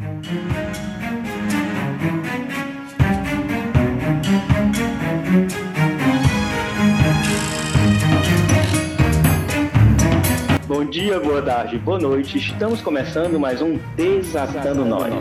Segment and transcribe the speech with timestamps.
[0.00, 0.06] Bom
[10.86, 12.38] dia, boa tarde, boa noite.
[12.38, 15.12] Estamos começando mais um Desatando Nós.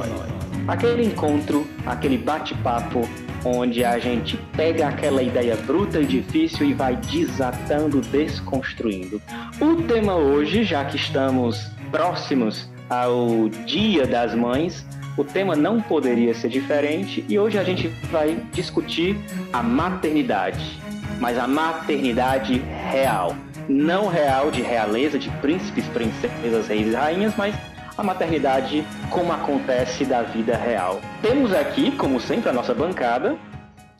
[0.65, 3.01] Aquele encontro, aquele bate-papo
[3.43, 9.21] onde a gente pega aquela ideia bruta e difícil e vai desatando, desconstruindo.
[9.59, 14.85] O tema hoje, já que estamos próximos ao Dia das Mães,
[15.17, 19.17] o tema não poderia ser diferente e hoje a gente vai discutir
[19.52, 20.79] a maternidade,
[21.20, 22.57] mas a maternidade
[22.91, 23.35] real.
[23.67, 27.55] Não real de realeza, de príncipes, princesas, reis e rainhas, mas
[27.98, 30.99] a maternidade como acontece da vida real.
[31.21, 33.37] Temos aqui, como sempre, a nossa bancada,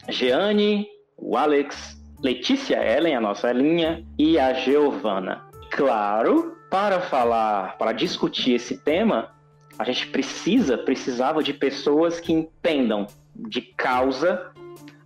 [0.08, 0.88] Jeane,
[1.18, 5.42] o Alex, Letícia Ellen, a nossa linha, e a Giovana.
[5.72, 9.32] Claro, para falar, para discutir esse tema,
[9.78, 14.52] a gente precisa, precisava de pessoas que entendam de causa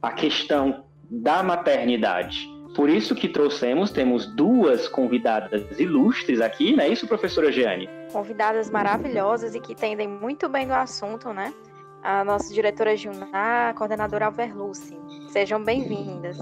[0.01, 2.51] a questão da maternidade.
[2.75, 7.87] Por isso que trouxemos, temos duas convidadas ilustres aqui, não é isso, professora Jeane?
[8.11, 11.53] Convidadas maravilhosas e que entendem muito bem do assunto, né?
[12.01, 14.97] A nossa diretora Gilná, a coordenadora Alverluce.
[15.29, 16.37] Sejam bem-vindas.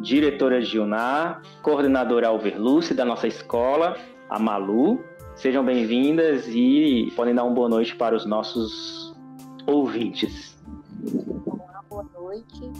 [0.00, 3.96] Diretora Gilná, coordenadora Alverluce da nossa escola,
[4.28, 5.00] a Malu.
[5.34, 9.14] Sejam bem-vindas e podem dar uma boa noite para os nossos
[9.66, 10.56] ouvintes.
[11.46, 12.72] Olá, boa noite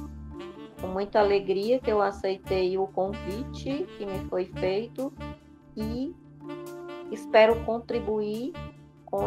[0.81, 5.13] com muita alegria que eu aceitei o convite que me foi feito
[5.77, 6.15] e
[7.11, 8.53] espero contribuir
[9.05, 9.21] com,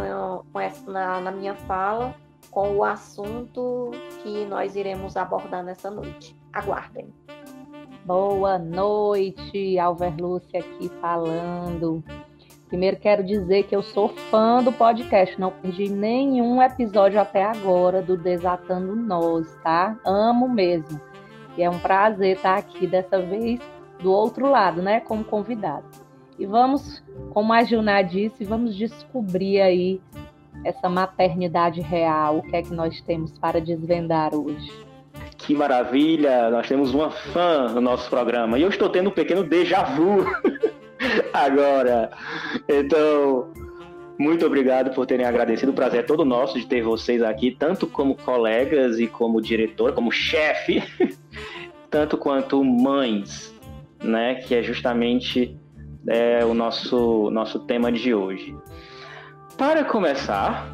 [0.51, 2.15] com essa, na, na minha fala
[2.51, 6.35] com o assunto que nós iremos abordar nessa noite.
[6.51, 7.13] Aguardem.
[8.09, 12.03] Boa noite, Alverluce aqui falando.
[12.67, 18.01] Primeiro quero dizer que eu sou fã do podcast, não perdi nenhum episódio até agora
[18.01, 19.95] do Desatando Nós, tá?
[20.03, 20.99] Amo mesmo.
[21.55, 23.59] E é um prazer estar aqui dessa vez
[24.01, 25.85] do outro lado, né, como convidado.
[26.39, 30.01] E vamos, como a Gilna disse, vamos descobrir aí
[30.65, 34.88] essa maternidade real, o que é que nós temos para desvendar hoje.
[35.49, 36.51] Que maravilha!
[36.51, 40.23] Nós temos uma fã no nosso programa e eu estou tendo um pequeno déjà vu
[41.33, 42.11] agora.
[42.67, 43.51] Então,
[44.15, 45.71] muito obrigado por terem agradecido.
[45.71, 49.91] O prazer é todo nosso de ter vocês aqui, tanto como colegas e como diretor,
[49.93, 50.83] como chefe
[51.89, 53.51] tanto quanto mães,
[54.03, 54.35] né?
[54.35, 55.57] Que é justamente
[56.07, 58.55] é, o nosso, nosso tema de hoje.
[59.57, 60.71] Para começar,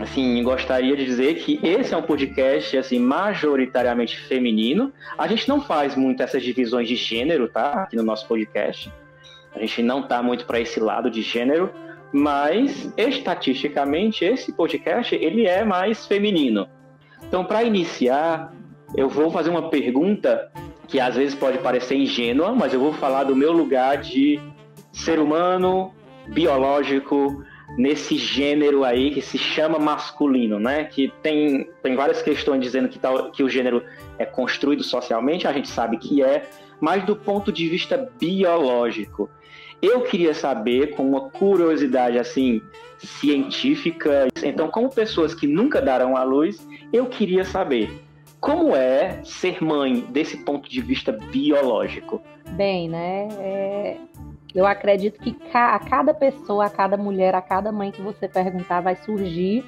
[0.00, 4.92] assim, gostaria de dizer que esse é um podcast assim majoritariamente feminino.
[5.16, 7.82] A gente não faz muito essas divisões de gênero, tá?
[7.82, 8.90] Aqui no nosso podcast.
[9.54, 11.70] A gente não tá muito para esse lado de gênero,
[12.12, 16.66] mas estatisticamente esse podcast ele é mais feminino.
[17.28, 18.52] Então, para iniciar,
[18.96, 20.50] eu vou fazer uma pergunta
[20.88, 24.40] que às vezes pode parecer ingênua, mas eu vou falar do meu lugar de
[24.92, 25.92] ser humano,
[26.28, 27.44] biológico,
[27.76, 30.84] nesse gênero aí que se chama masculino, né?
[30.84, 33.82] Que tem, tem várias questões dizendo que, tal, que o gênero
[34.18, 36.48] é construído socialmente, a gente sabe que é,
[36.80, 39.28] mas do ponto de vista biológico.
[39.82, 42.60] Eu queria saber, com uma curiosidade assim
[42.98, 47.90] científica, então, como pessoas que nunca darão à luz, eu queria saber
[48.40, 52.22] como é ser mãe desse ponto de vista biológico?
[52.52, 53.28] Bem, né?
[53.38, 53.96] É...
[54.54, 58.80] Eu acredito que a cada pessoa, a cada mulher, a cada mãe que você perguntar,
[58.80, 59.64] vai surgir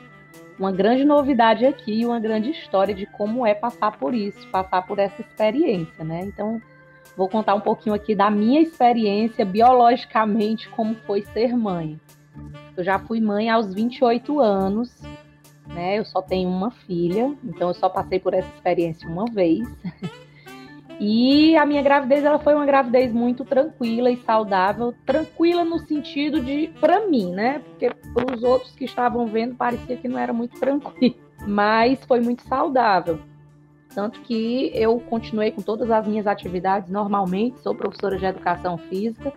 [0.59, 4.99] uma grande novidade aqui, uma grande história de como é passar por isso, passar por
[4.99, 6.21] essa experiência, né?
[6.25, 6.61] Então,
[7.17, 11.99] vou contar um pouquinho aqui da minha experiência biologicamente, como foi ser mãe.
[12.77, 14.91] Eu já fui mãe aos 28 anos,
[15.67, 15.99] né?
[15.99, 19.67] Eu só tenho uma filha, então eu só passei por essa experiência uma vez.
[21.01, 26.41] E a minha gravidez ela foi uma gravidez muito tranquila e saudável, tranquila no sentido
[26.41, 27.61] de para mim, né?
[27.61, 32.21] Porque para os outros que estavam vendo parecia que não era muito tranquilo, mas foi
[32.21, 33.19] muito saudável.
[33.95, 39.33] Tanto que eu continuei com todas as minhas atividades normalmente, sou professora de educação física.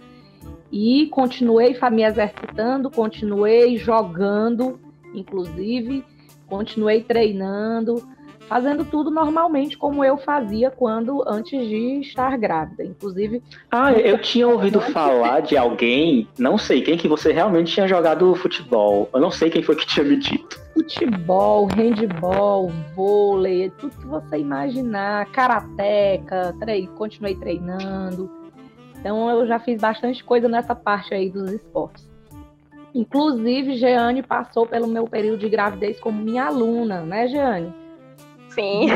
[0.72, 4.80] E continuei me exercitando, continuei jogando,
[5.14, 6.04] inclusive,
[6.48, 8.02] continuei treinando,
[8.48, 13.42] fazendo tudo normalmente como eu fazia quando antes de estar grávida, inclusive.
[13.72, 18.36] Ah, eu tinha ouvido falar de alguém, não sei quem que você realmente tinha jogado
[18.36, 19.10] futebol.
[19.14, 20.60] Eu não sei quem foi que tinha me dito.
[20.74, 28.30] Futebol, handball, vôlei, tudo que você imaginar, karateca, trei, continuei treinando.
[29.00, 32.06] Então eu já fiz bastante coisa nessa parte aí dos esportes.
[32.94, 37.85] Inclusive, Jeane passou pelo meu período de gravidez como minha aluna, né, Jeane?
[38.56, 38.88] Sim.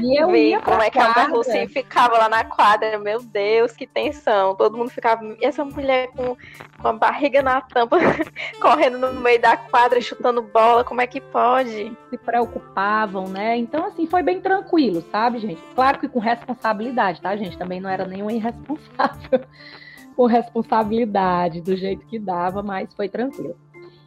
[0.00, 0.28] E eu
[0.60, 1.12] pra como é que a.
[1.12, 2.98] Berlucinha ficava lá na quadra.
[2.98, 4.54] Meu Deus, que tensão.
[4.54, 5.24] Todo mundo ficava.
[5.24, 6.36] E essa mulher com,
[6.80, 7.98] com a barriga na tampa,
[8.60, 10.84] correndo no meio da quadra, chutando bola.
[10.84, 11.96] Como é que pode?
[12.12, 13.56] se preocupavam, né?
[13.56, 15.62] Então, assim, foi bem tranquilo, sabe, gente?
[15.74, 17.56] Claro que com responsabilidade, tá, gente?
[17.56, 19.40] Também não era nenhum irresponsável.
[20.14, 23.56] com responsabilidade, do jeito que dava, mas foi tranquilo.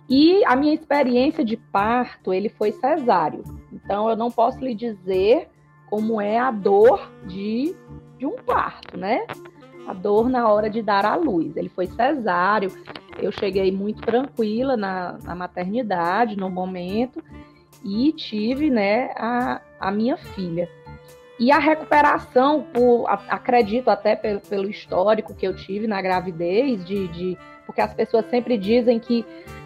[0.09, 3.43] E a minha experiência de parto, ele foi cesáreo.
[3.73, 5.47] Então, eu não posso lhe dizer
[5.89, 7.75] como é a dor de,
[8.17, 9.25] de um parto, né?
[9.87, 11.55] A dor na hora de dar à luz.
[11.57, 12.71] Ele foi cesáreo.
[13.17, 17.23] Eu cheguei muito tranquila na, na maternidade, no momento,
[17.83, 20.69] e tive, né, a, a minha filha.
[21.39, 27.07] E a recuperação, por, acredito até pelo, pelo histórico que eu tive na gravidez, de,
[27.09, 29.25] de- porque as pessoas sempre dizem que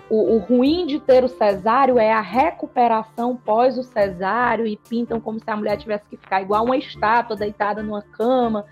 [0.09, 5.19] o, o ruim de ter o cesáreo é a recuperação pós o cesáreo e pintam
[5.19, 8.65] como se a mulher tivesse que ficar igual uma estátua deitada numa cama.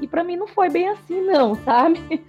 [0.00, 2.24] E para mim não foi bem assim, não, sabe?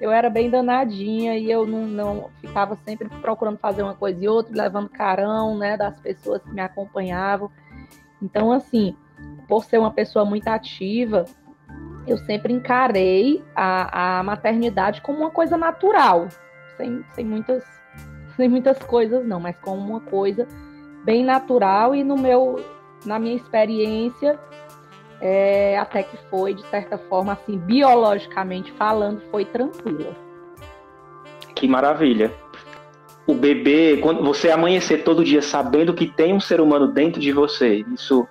[0.00, 4.28] Eu era bem danadinha e eu não, não ficava sempre procurando fazer uma coisa e
[4.28, 7.50] outra, levando carão, né, das pessoas que me acompanhavam.
[8.20, 8.96] Então, assim,
[9.48, 11.24] por ser uma pessoa muito ativa,
[12.06, 16.28] eu sempre encarei a, a maternidade como uma coisa natural,
[16.76, 17.64] sem, sem, muitas,
[18.36, 20.46] sem muitas coisas não, mas como uma coisa
[21.04, 22.64] bem natural e no meu,
[23.04, 24.38] na minha experiência,
[25.20, 30.14] é, até que foi, de certa forma, assim, biologicamente falando, foi tranquila.
[31.54, 32.32] Que maravilha.
[33.26, 37.32] O bebê, quando você amanhecer todo dia sabendo que tem um ser humano dentro de
[37.32, 38.28] você, isso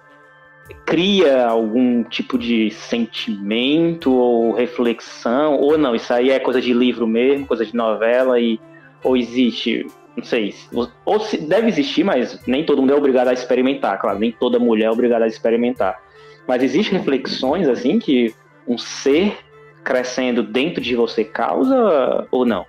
[0.86, 5.58] cria algum tipo de sentimento ou reflexão?
[5.58, 8.60] Ou não, isso aí é coisa de livro mesmo, coisa de novela, e
[9.04, 9.86] ou existe,
[10.16, 10.54] não sei,
[11.06, 14.60] ou se, deve existir, mas nem todo mundo é obrigado a experimentar, claro, nem toda
[14.60, 16.02] mulher é obrigada a experimentar.
[16.48, 18.34] Mas existem reflexões assim que
[18.68, 19.38] um ser
[19.84, 22.66] crescendo dentro de você causa ou não?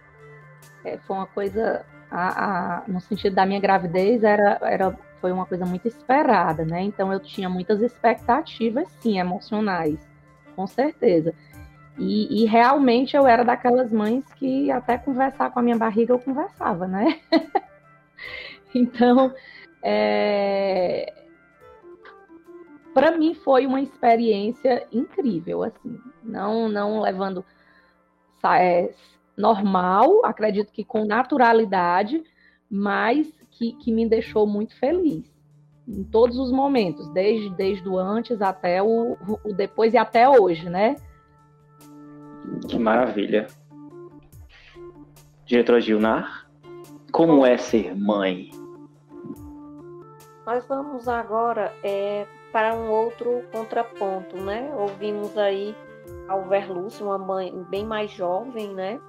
[0.84, 5.46] É, foi uma coisa, a, a, no sentido da minha gravidez, era, era, foi uma
[5.46, 6.82] coisa muito esperada, né?
[6.82, 9.98] Então eu tinha muitas expectativas, sim, emocionais,
[10.54, 11.34] com certeza.
[11.98, 16.18] E, e realmente eu era daquelas mães que até conversar com a minha barriga eu
[16.18, 17.20] conversava, né?
[18.74, 19.32] então,
[19.82, 21.12] é...
[22.92, 27.44] para mim foi uma experiência incrível, assim, não, não levando
[28.58, 28.92] é,
[29.36, 32.22] normal, acredito que com naturalidade,
[32.68, 35.32] mas que, que me deixou muito feliz
[35.86, 40.68] em todos os momentos, desde, desde o antes até o, o depois e até hoje,
[40.68, 40.96] né?
[42.68, 43.46] Que maravilha.
[45.46, 46.48] Diretora Gilnar,
[47.12, 48.50] como é ser mãe?
[50.46, 54.74] Nós vamos agora é, para um outro contraponto, né?
[54.76, 55.74] Ouvimos aí
[56.28, 59.00] a Alverlúcio, uma mãe bem mais jovem, né?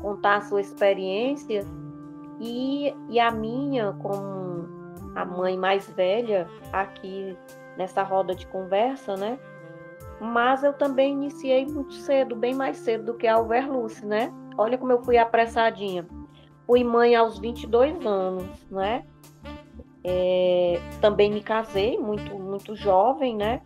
[0.00, 1.64] Contar a sua experiência
[2.40, 4.68] e, e a minha, como
[5.14, 7.36] a mãe mais velha aqui
[7.76, 9.38] nessa roda de conversa, né?
[10.24, 14.32] Mas eu também iniciei muito cedo, bem mais cedo do que a Alverluce, né?
[14.56, 16.06] Olha como eu fui apressadinha.
[16.66, 19.04] Fui mãe aos 22 anos, né?
[20.02, 23.60] É, também me casei muito, muito jovem, né?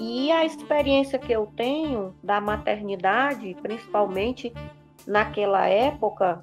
[0.00, 4.50] E a experiência que eu tenho da maternidade, principalmente
[5.06, 6.40] naquela época,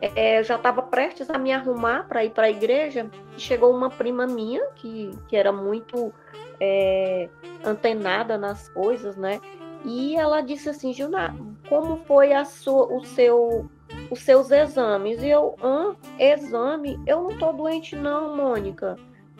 [0.00, 3.10] é, já estava prestes a me arrumar para ir para a igreja.
[3.36, 6.12] E chegou uma prima minha que, que era muito
[6.60, 7.28] é,
[7.64, 9.40] antenada nas coisas, né?
[9.84, 11.34] E ela disse assim, Gilna,
[11.68, 13.70] como foi a sua, o seu,
[14.10, 15.22] os seus exames?
[15.22, 15.94] E eu, hã?
[16.18, 17.00] Exame?
[17.06, 18.96] Eu não tô doente não, Mônica.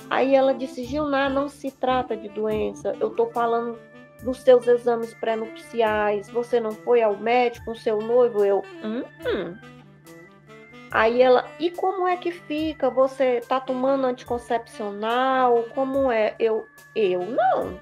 [0.08, 2.94] Aí ela disse, Gilna, não se trata de doença.
[3.00, 3.78] Eu tô falando
[4.22, 6.30] dos seus exames pré-nupciais.
[6.30, 8.44] Você não foi ao médico com seu noivo?
[8.44, 9.75] Eu, hum, hum.
[10.96, 12.88] Aí ela, e como é que fica?
[12.88, 15.64] Você tá tomando anticoncepcional?
[15.74, 16.34] Como é?
[16.38, 17.78] Eu, eu não.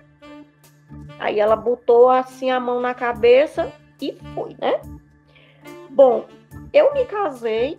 [1.20, 4.80] Aí ela botou assim a mão na cabeça e foi, né?
[5.90, 6.26] Bom,
[6.72, 7.78] eu me casei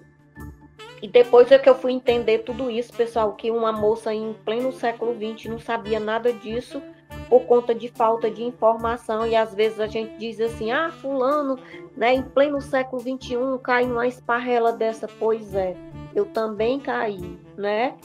[1.02, 4.72] e depois é que eu fui entender tudo isso, pessoal, que uma moça em pleno
[4.72, 6.82] século XX não sabia nada disso
[7.30, 11.58] por conta de falta de informação e às vezes a gente diz assim, ah, fulano,
[11.96, 15.76] né, em pleno século XXI cai numa esparrela dessa, pois é,
[16.14, 17.96] eu também caí, né?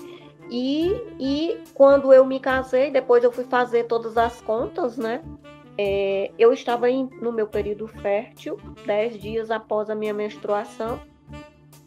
[0.51, 5.23] E, e quando eu me casei, depois eu fui fazer todas as contas, né?
[5.79, 11.01] É, eu estava em, no meu período fértil, dez dias após a minha menstruação,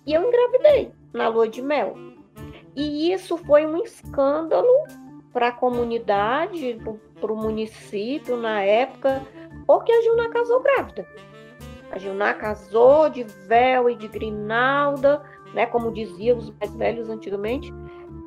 [0.05, 1.95] e eu engravidei na lua de mel.
[2.75, 4.73] E isso foi um escândalo
[5.31, 6.79] para a comunidade,
[7.23, 9.21] para o município na época,
[9.65, 11.07] porque a Gilna casou grávida.
[11.89, 17.73] A Gilna casou de véu e de grinalda, né, como diziam os mais velhos antigamente,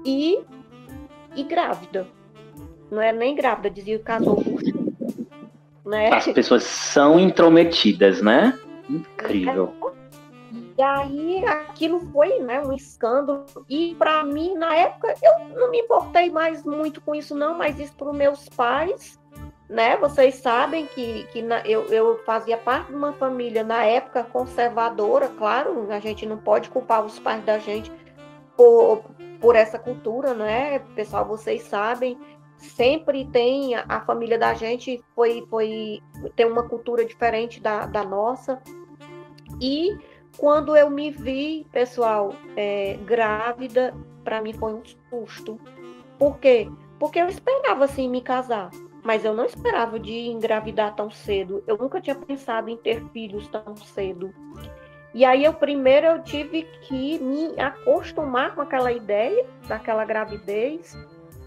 [0.02, 0.40] e,
[1.34, 2.06] e grávida.
[2.90, 4.42] Não era nem grávida, dizia que casou
[5.84, 6.12] né?
[6.12, 8.58] As pessoas são intrometidas, né?
[8.88, 9.72] Incrível.
[10.76, 13.46] E aí aquilo foi né, um escândalo.
[13.68, 17.80] E para mim, na época, eu não me importei mais muito com isso, não, mas
[17.80, 19.18] isso para os meus pais,
[19.68, 19.96] né?
[19.96, 25.28] Vocês sabem que, que na, eu, eu fazia parte de uma família na época conservadora,
[25.28, 27.90] claro, a gente não pode culpar os pais da gente
[28.54, 29.02] por,
[29.40, 30.78] por essa cultura, né?
[30.94, 32.18] Pessoal, vocês sabem,
[32.58, 36.02] sempre tem a, a família da gente foi, foi
[36.34, 38.60] tem uma cultura diferente da, da nossa.
[39.60, 39.96] E
[40.36, 45.58] quando eu me vi, pessoal, é, grávida, para mim foi um susto.
[46.18, 46.68] Por quê?
[46.98, 48.70] Porque eu esperava assim me casar,
[49.02, 51.62] mas eu não esperava de engravidar tão cedo.
[51.66, 54.32] Eu nunca tinha pensado em ter filhos tão cedo.
[55.14, 60.94] E aí eu primeiro eu tive que me acostumar com aquela ideia daquela gravidez,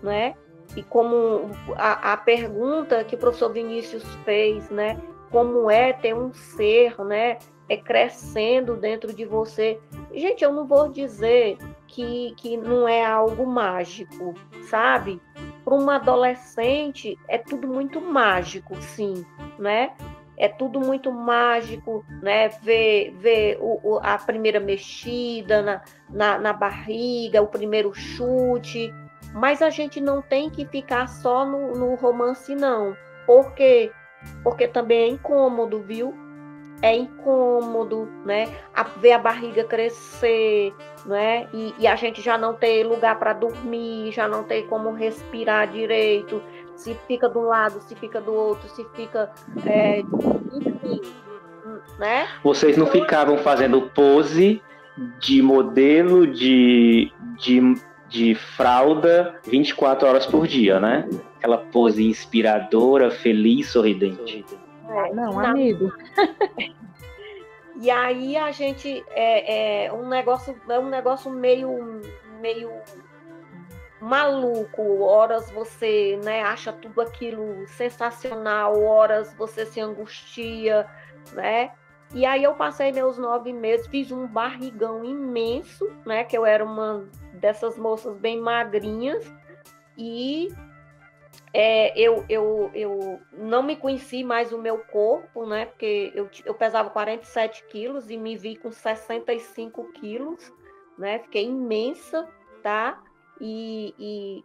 [0.01, 0.35] né?
[0.75, 4.99] E como a, a pergunta que o professor Vinícius fez, né?
[5.29, 7.37] Como é ter um ser, né?
[7.69, 9.79] É crescendo dentro de você.
[10.13, 11.57] Gente, eu não vou dizer
[11.87, 14.33] que, que não é algo mágico,
[14.63, 15.21] sabe?
[15.63, 19.23] Para uma adolescente é tudo muito mágico, sim,
[19.57, 19.91] né?
[20.35, 22.49] É tudo muito mágico, né?
[22.49, 28.91] Ver, ver o, o, a primeira mexida na, na, na barriga, o primeiro chute.
[29.33, 32.95] Mas a gente não tem que ficar só no, no romance, não.
[33.27, 33.91] Por quê?
[34.43, 36.28] Porque também é incômodo, viu?
[36.81, 38.47] É incômodo, né?
[38.73, 40.73] A, ver a barriga crescer,
[41.05, 41.47] né?
[41.53, 45.67] E, e a gente já não ter lugar para dormir, já não ter como respirar
[45.67, 46.41] direito,
[46.75, 49.29] se fica de um lado, se fica do outro, se fica,
[49.65, 51.01] é, enfim,
[51.97, 52.27] né?
[52.43, 54.61] Vocês não ficavam fazendo pose
[55.19, 57.75] de modelo de, de,
[58.07, 61.07] de fralda 24 horas por dia, né?
[61.37, 64.45] Aquela pose inspiradora, feliz, sorridente.
[64.89, 65.93] É, não, amigo.
[67.79, 72.01] e aí a gente é, é, um negócio é um negócio meio
[72.41, 72.71] meio
[74.01, 75.01] maluco.
[75.01, 80.87] Horas você né, acha tudo aquilo sensacional, horas você se angustia,
[81.33, 81.71] né?
[82.13, 86.23] E aí eu passei meus nove meses, fiz um barrigão imenso, né?
[86.23, 89.31] Que eu era uma dessas moças bem magrinhas
[89.95, 90.47] e
[91.53, 95.65] é, eu, eu, eu não me conheci mais o meu corpo, né?
[95.65, 100.53] Porque eu, eu pesava 47 quilos e me vi com 65 quilos,
[100.97, 101.19] né?
[101.19, 102.27] Fiquei imensa,
[102.61, 103.01] tá?
[103.41, 104.43] E, e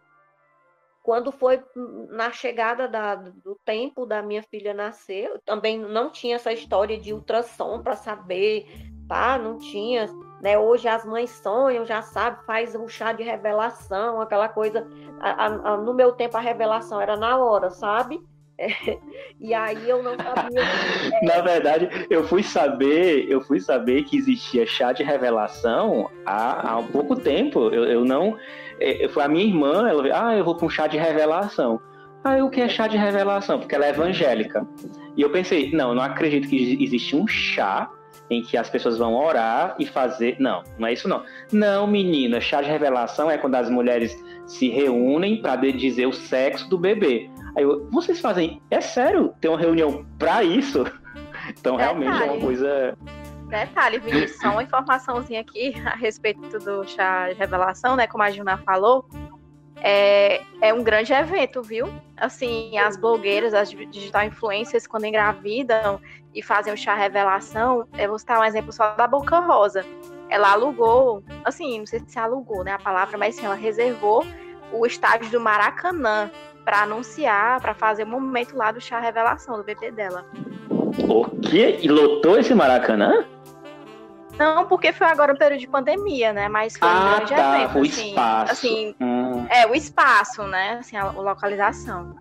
[1.03, 1.63] quando foi
[2.09, 6.99] na chegada da, do tempo da minha filha nascer, eu também não tinha essa história
[6.99, 8.67] de ultrassom para saber,
[9.07, 9.37] tá?
[9.37, 10.09] Não tinha
[10.45, 10.59] né?
[10.59, 14.87] Hoje as mães sonham, já sabe, faz um chá de revelação, aquela coisa.
[15.19, 18.21] A, a, no meu tempo a revelação era na hora, sabe?
[18.59, 18.69] É,
[19.41, 20.61] e aí eu não sabia.
[21.23, 26.77] Na verdade, eu fui saber, eu fui saber que existia chá de revelação há, há
[26.77, 27.71] um pouco tempo.
[27.71, 28.39] Eu, eu não.
[28.79, 31.81] É, foi a minha irmã, ela veio, ah, eu vou para um chá de revelação.
[32.23, 33.61] Ah, o que é chá de revelação?
[33.61, 34.67] Porque ela é evangélica.
[35.17, 37.91] E eu pensei, não, eu não acredito que existe um chá
[38.31, 40.37] em que as pessoas vão orar e fazer.
[40.39, 41.25] Não, não é isso não.
[41.53, 44.17] Não, menina, chá de revelação é quando as mulheres
[44.47, 47.31] se reúnem para dizer o sexo do bebê.
[47.57, 50.85] Aí eu, vocês fazem, é sério, tem uma reunião para isso?
[51.61, 52.29] Então realmente Detalhe.
[52.29, 52.99] é uma coisa.
[53.49, 58.07] Detalhe, Vinícius, só uma informaçãozinha aqui a respeito do chá de revelação, né?
[58.07, 59.07] Como a Juna falou,
[59.77, 61.87] é, é um grande evento, viu?
[62.17, 66.01] Assim, as blogueiras, as digital influencers, quando engravidam
[66.35, 69.85] e fazem o chá revelação, eu vou citar um exemplo só da Boca Rosa.
[70.29, 74.25] Ela alugou, assim, não sei se alugou, né, a palavra, mas sim, ela reservou
[74.73, 76.31] o estádio do Maracanã
[76.65, 80.25] para anunciar, para fazer o momento lá do chá revelação do bebê dela.
[81.09, 81.79] O quê?
[81.83, 83.25] E lotou esse Maracanã?
[84.39, 86.49] Não, porque foi agora o período de pandemia, né?
[86.49, 87.79] Mas foi ah, um grande tá, evento.
[87.79, 88.53] O assim, espaço.
[88.53, 89.47] Assim, hum.
[89.49, 90.79] É, o espaço, né?
[90.81, 92.17] Assim, a localização.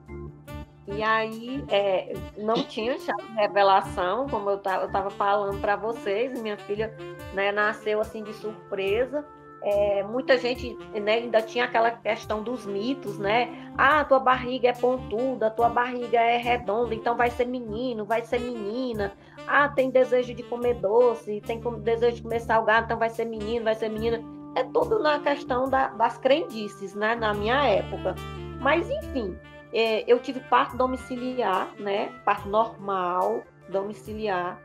[0.87, 6.41] E aí, é, não tinha chá revelação, como eu estava falando para vocês.
[6.41, 6.93] Minha filha
[7.33, 9.25] né, nasceu assim de surpresa
[9.63, 13.71] é, muita gente né, ainda tinha aquela questão dos mitos, né?
[13.77, 18.39] Ah, tua barriga é pontuda, tua barriga é redonda, então vai ser menino, vai ser
[18.39, 19.13] menina.
[19.47, 23.63] Ah, tem desejo de comer doce, tem desejo de comer salgado, então vai ser menino,
[23.63, 24.21] vai ser menina.
[24.55, 27.15] É tudo na questão da, das crendices, né?
[27.15, 28.15] Na minha época.
[28.59, 29.33] Mas, enfim,
[29.73, 32.11] é, eu tive parto domiciliar, né?
[32.23, 34.59] Parto normal, domiciliar.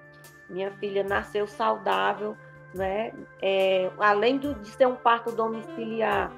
[0.48, 2.36] Minha filha nasceu saudável
[2.74, 3.12] né?
[3.40, 6.32] É, além de ser um parto domiciliar,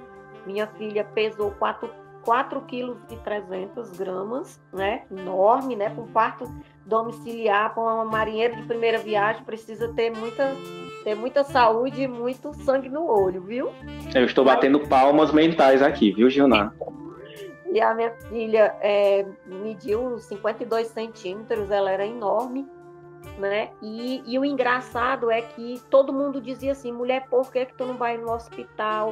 [0.46, 1.90] minha filha pesou 4,
[2.22, 5.02] 4 quilos e 300 gramas, né?
[5.10, 5.90] Enorme, né?
[5.90, 6.44] Com parto
[6.86, 10.54] domiciliar, com uma marinheira de primeira viagem, precisa ter muita,
[11.04, 13.70] ter muita saúde e muito sangue no olho, viu?
[14.14, 16.72] Eu estou batendo palmas mentais aqui, viu, Gilnar?
[17.72, 22.68] E a minha filha é, mediu 52 centímetros, ela era enorme
[23.38, 23.70] né?
[23.82, 27.86] E, e, o engraçado é que todo mundo dizia assim, mulher, por que, que tu
[27.86, 29.10] não vai no hospital?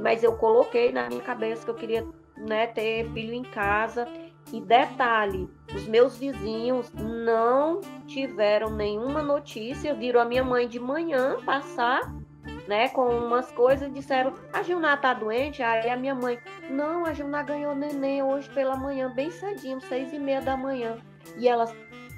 [0.00, 4.06] Mas eu coloquei na minha cabeça que eu queria né, ter filho em casa.
[4.52, 11.36] E detalhe, os meus vizinhos não tiveram nenhuma notícia, viram a minha mãe de manhã
[11.44, 12.12] passar,
[12.66, 15.62] né, com umas coisas disseram, a Gilná tá doente?
[15.62, 16.38] Aí a minha mãe,
[16.70, 20.98] não, a Gilná ganhou neném hoje pela manhã, bem cedinho, seis e meia da manhã.
[21.36, 21.74] E elas,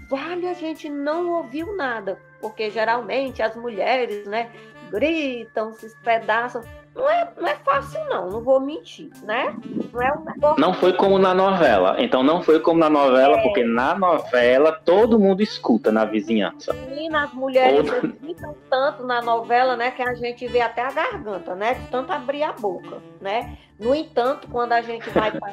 [0.08, 4.50] Vale, a gente não ouviu nada, porque geralmente as mulheres, né,
[4.90, 6.62] gritam, se espedaçam.
[6.94, 9.56] Não é, não é fácil, não, não vou mentir, né?
[9.92, 10.60] Não, é um negócio...
[10.60, 11.96] não foi como na novela.
[11.98, 13.42] Então não foi como na novela, é...
[13.42, 16.74] porque na novela todo mundo escuta na vizinhança.
[16.94, 21.54] E nas mulheres gritam tanto na novela, né, que a gente vê até a garganta,
[21.54, 21.74] né?
[21.74, 23.58] De tanto abrir a boca, né?
[23.78, 25.52] No entanto, quando a gente vai para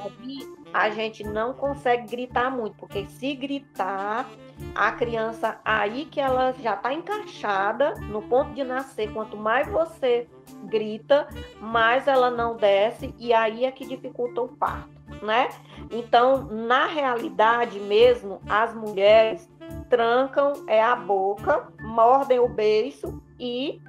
[0.73, 4.29] a gente não consegue gritar muito, porque se gritar,
[4.75, 10.27] a criança aí que ela já está encaixada no ponto de nascer, quanto mais você
[10.65, 11.27] grita,
[11.59, 14.89] mais ela não desce e aí é que dificulta o parto,
[15.21, 15.49] né?
[15.89, 19.49] Então, na realidade mesmo, as mulheres
[19.89, 23.81] trancam é a boca, mordem o beiço e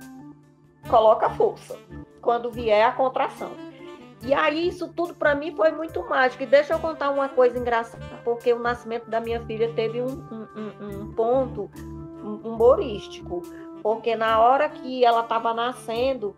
[0.89, 1.79] coloca força
[2.21, 3.72] quando vier a contração.
[4.23, 6.43] E aí isso tudo para mim foi muito mágico.
[6.43, 10.07] E deixa eu contar uma coisa engraçada, porque o nascimento da minha filha teve um,
[10.07, 11.71] um, um ponto
[12.45, 13.43] humorístico.
[13.83, 16.37] Porque na hora que ela estava nascendo,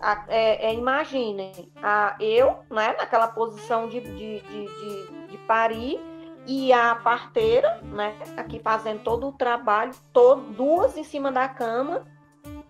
[0.00, 6.00] a, é, é, imaginem, a, eu, né, naquela posição de, de, de, de, de parir,
[6.46, 12.06] e a parteira, né, aqui fazendo todo o trabalho, todo, duas em cima da cama,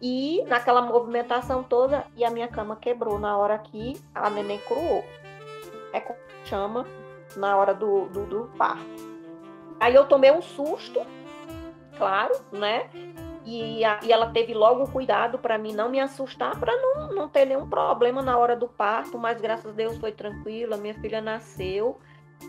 [0.00, 5.04] e naquela movimentação toda, e a minha cama quebrou na hora que a neném cruou.
[5.92, 6.86] É como chama
[7.36, 9.08] na hora do, do, do parto.
[9.80, 11.00] Aí eu tomei um susto,
[11.96, 12.88] claro, né?
[13.44, 17.14] E, a, e ela teve logo o cuidado para mim não me assustar, para não,
[17.14, 20.94] não ter nenhum problema na hora do parto, mas graças a Deus foi tranquila, minha
[20.94, 21.98] filha nasceu,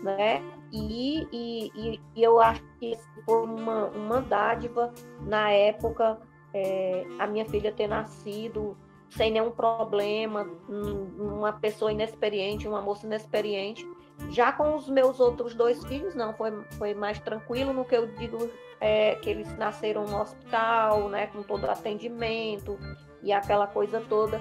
[0.02, 0.42] né?
[0.72, 6.18] E, e, e eu acho que foi uma, uma dádiva na época
[6.54, 8.76] é, a minha filha ter nascido
[9.10, 13.86] sem nenhum problema, uma pessoa inexperiente, uma moça inexperiente.
[14.30, 18.06] Já com os meus outros dois filhos, não, foi, foi mais tranquilo no que eu
[18.06, 22.78] digo é, que eles nasceram no hospital, né, com todo o atendimento
[23.22, 24.40] e aquela coisa toda.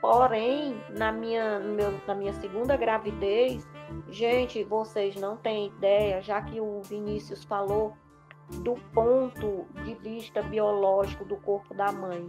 [0.00, 3.66] Porém, na minha, meu, na minha segunda gravidez,
[4.08, 7.94] Gente, vocês não têm ideia, já que o Vinícius falou
[8.60, 12.26] do ponto de vista biológico do corpo da mãe.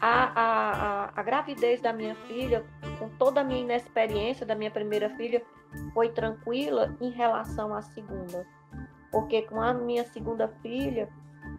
[0.00, 2.64] A, a, a, gravidez da minha filha,
[2.98, 5.42] com toda a minha inexperiência da minha primeira filha,
[5.92, 8.46] foi tranquila em relação à segunda.
[9.10, 11.08] Porque com a minha segunda filha,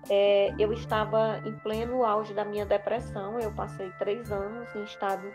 [0.10, 3.40] é, eu estava em pleno auge da minha depressão.
[3.40, 5.28] Eu passei três anos em estado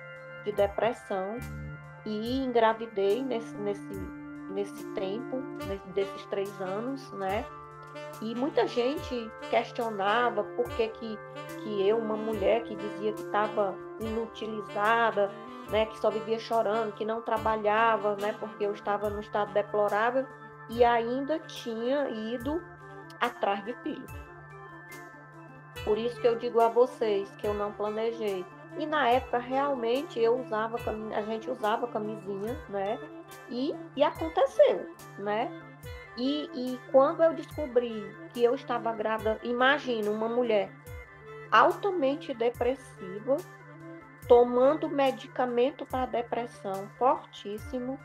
[0.44, 1.38] de depressão
[2.06, 3.94] e engravidei nesse, nesse,
[4.50, 7.44] nesse tempo, nesse, desses três anos, né?
[8.22, 11.18] E muita gente questionava por que, que,
[11.64, 15.28] que eu, uma mulher que dizia que estava inutilizada,
[15.70, 20.24] né, que só vivia chorando, que não trabalhava, né, porque eu estava no estado deplorável
[20.70, 22.62] e ainda tinha ido
[23.20, 24.06] atrás de filho.
[25.84, 28.46] Por isso que eu digo a vocês que eu não planejei.
[28.78, 30.76] E na época realmente eu usava
[31.14, 32.98] a gente usava camisinha, né?
[33.50, 35.50] E, e aconteceu, né?
[36.16, 40.70] E, e quando eu descobri que eu estava grávida, imagina uma mulher
[41.50, 43.36] altamente depressiva,
[44.28, 47.98] tomando medicamento para depressão fortíssimo,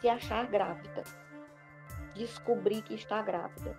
[0.00, 1.02] se achar grávida.
[2.14, 3.76] Descobri que está grávida.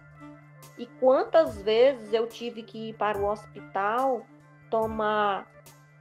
[0.78, 4.26] E quantas vezes eu tive que ir para o hospital
[4.70, 5.48] tomar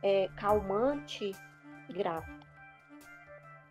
[0.03, 1.33] é, calmante
[1.89, 2.47] grávida,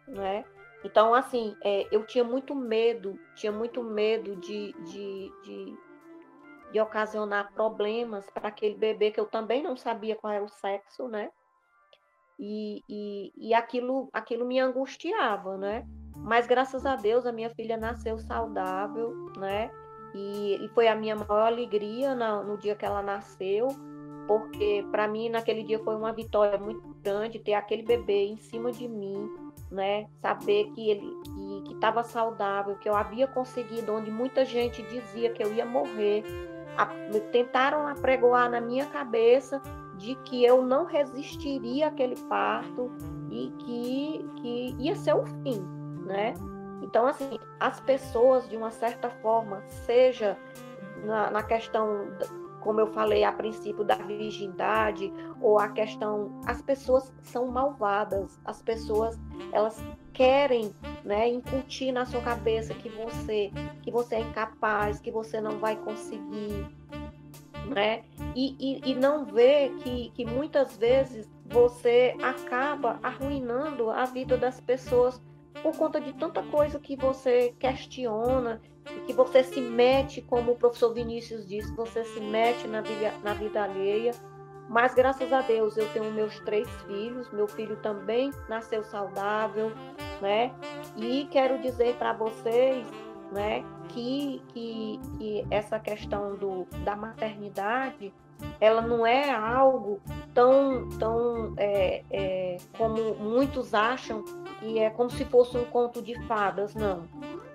[0.08, 0.44] né?
[0.88, 5.78] Então, assim, é, eu tinha muito medo, tinha muito medo de, de, de,
[6.72, 11.10] de ocasionar problemas para aquele bebê que eu também não sabia qual era o sexo,
[11.10, 11.30] né?
[12.40, 15.86] E, e, e aquilo, aquilo me angustiava, né?
[16.16, 19.70] Mas graças a Deus a minha filha nasceu saudável, né?
[20.16, 23.68] E, e foi a minha maior alegria no, no dia que ela nasceu,
[24.26, 28.72] porque para mim naquele dia foi uma vitória muito grande ter aquele bebê em cima
[28.72, 30.08] de mim, né?
[30.22, 31.18] Saber que ele
[31.66, 36.24] que estava saudável, que eu havia conseguido onde muita gente dizia que eu ia morrer,
[36.78, 36.86] a,
[37.32, 39.62] tentaram apregoar na minha cabeça
[39.98, 42.92] de que eu não resistiria àquele parto
[43.30, 45.62] e que, que ia ser o fim,
[46.06, 46.34] né?
[46.82, 50.38] Então, assim, as pessoas, de uma certa forma, seja
[51.04, 52.06] na, na questão
[52.68, 58.62] como eu falei a princípio da virgindade ou a questão as pessoas são malvadas as
[58.62, 59.18] pessoas
[59.54, 60.76] elas querem
[61.06, 65.78] né incutir na sua cabeça que você que você é incapaz que você não vai
[65.78, 66.68] conseguir
[67.70, 68.04] né?
[68.36, 74.60] E, e, e não vê que, que muitas vezes você acaba arruinando a vida das
[74.60, 75.22] pessoas
[75.62, 78.62] por conta de tanta coisa que você questiona,
[79.06, 83.34] que você se mete, como o professor Vinícius disse, você se mete na vida, na
[83.34, 84.12] vida alheia.
[84.70, 89.72] Mas graças a Deus eu tenho meus três filhos, meu filho também nasceu saudável,
[90.22, 90.54] né?
[90.98, 92.86] E quero dizer para vocês,
[93.32, 98.14] né, que, que, que essa questão do, da maternidade
[98.60, 100.00] ela não é algo
[100.34, 104.24] tão, tão é, é, como muitos acham
[104.60, 107.04] que é como se fosse um conto de fadas, não.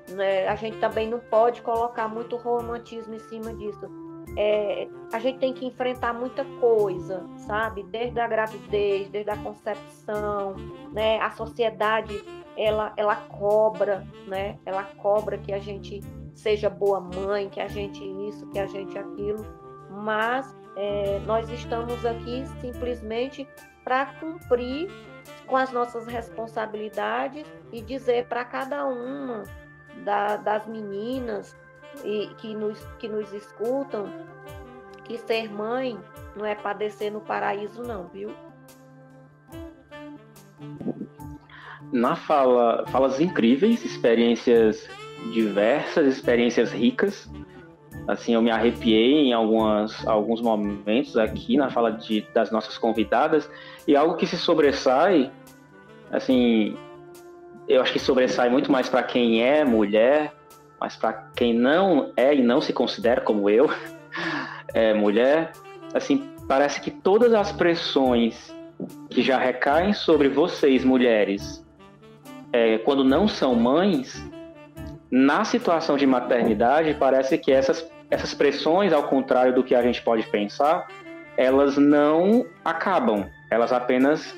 [0.09, 0.47] Né?
[0.49, 3.89] A gente também não pode colocar muito romantismo em cima disso.
[4.37, 7.83] É, a gente tem que enfrentar muita coisa, sabe?
[7.83, 10.55] Desde a gravidez, desde a concepção,
[10.91, 11.21] né?
[11.21, 12.25] A sociedade,
[12.57, 14.59] ela, ela cobra, né?
[14.65, 16.01] Ela cobra que a gente
[16.35, 19.45] seja boa mãe, que a gente isso, que a gente aquilo,
[19.91, 23.47] mas é, nós estamos aqui simplesmente
[23.85, 24.91] para cumprir
[25.47, 29.45] com as nossas responsabilidades e dizer para cada uma
[30.05, 31.57] da, das meninas
[32.05, 34.11] e, que, nos, que nos escutam
[35.05, 35.99] que ser mãe
[36.37, 38.35] não é padecer no paraíso, não, viu?
[41.93, 44.89] Na fala, falas incríveis, experiências
[45.33, 47.29] diversas, experiências ricas.
[48.07, 53.49] Assim, eu me arrepiei em algumas, alguns momentos aqui na fala de, das nossas convidadas.
[53.87, 55.31] E algo que se sobressai,
[56.11, 56.77] assim,
[57.69, 60.35] eu acho que sobressai muito mais para quem é mulher,
[60.81, 63.71] mas para quem não é e não se considera como eu,
[64.75, 65.53] é mulher,
[65.95, 68.53] assim, parece que todas as pressões
[69.09, 71.65] que já recaem sobre vocês, mulheres,
[72.53, 74.29] é, quando não são mães,
[75.13, 80.01] na situação de maternidade, parece que essas, essas pressões, ao contrário do que a gente
[80.01, 80.89] pode pensar,
[81.37, 84.35] elas não acabam, elas apenas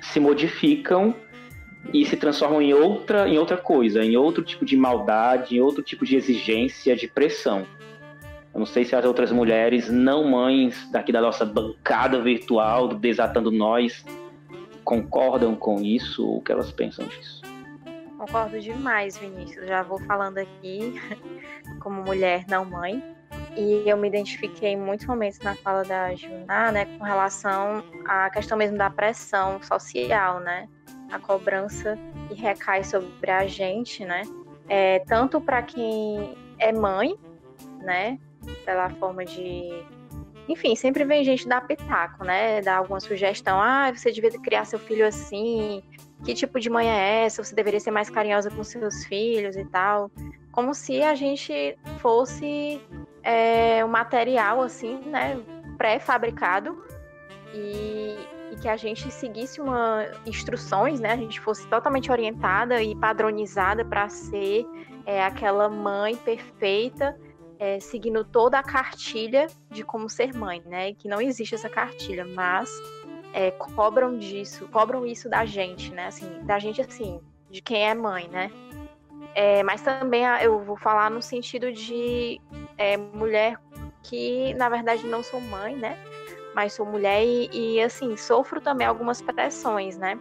[0.00, 1.14] se modificam
[1.94, 5.80] e se transformam em outra, em outra coisa, em outro tipo de maldade, em outro
[5.80, 7.64] tipo de exigência, de pressão.
[8.52, 12.96] Eu não sei se as outras mulheres não mães daqui da nossa bancada virtual do
[12.96, 14.04] Desatando Nós
[14.82, 17.39] concordam com isso ou o que elas pensam disso.
[18.20, 19.66] Concordo demais, Vinícius.
[19.66, 20.94] Já vou falando aqui
[21.80, 23.02] como mulher, não mãe.
[23.56, 28.28] E eu me identifiquei em muitos momentos na fala da Juná, né, com relação à
[28.28, 30.68] questão mesmo da pressão social, né?
[31.10, 34.22] A cobrança que recai sobre a gente, né?
[34.68, 37.16] É, tanto para quem é mãe,
[37.80, 38.18] né?
[38.64, 39.84] Pela forma de.
[40.48, 42.60] Enfim, sempre vem gente dar pitaco, né?
[42.60, 43.60] Dar alguma sugestão.
[43.60, 45.82] Ah, você devia criar seu filho assim.
[46.24, 47.42] Que tipo de mãe é essa?
[47.42, 50.10] Você deveria ser mais carinhosa com seus filhos e tal.
[50.52, 52.80] Como se a gente fosse
[53.22, 55.40] é, um material assim, né,
[55.78, 56.84] pré-fabricado
[57.54, 58.16] e,
[58.52, 63.84] e, que a gente seguisse uma instruções, né, a gente fosse totalmente orientada e padronizada
[63.84, 64.66] para ser
[65.06, 67.18] é, aquela mãe perfeita,
[67.58, 72.24] é, seguindo toda a cartilha de como ser mãe, né, que não existe essa cartilha,
[72.24, 72.70] mas
[73.32, 77.94] é, cobram disso, cobram isso da gente, né, assim, da gente assim, de quem é
[77.94, 78.50] mãe, né.
[79.34, 82.40] É, mas também eu vou falar no sentido de
[82.76, 83.56] é, mulher
[84.02, 85.96] que, na verdade, não sou mãe, né?
[86.54, 90.18] Mas sou mulher e, e, assim, sofro também algumas pressões, né?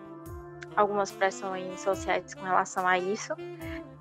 [0.76, 3.34] Algumas pressões sociais com relação a isso.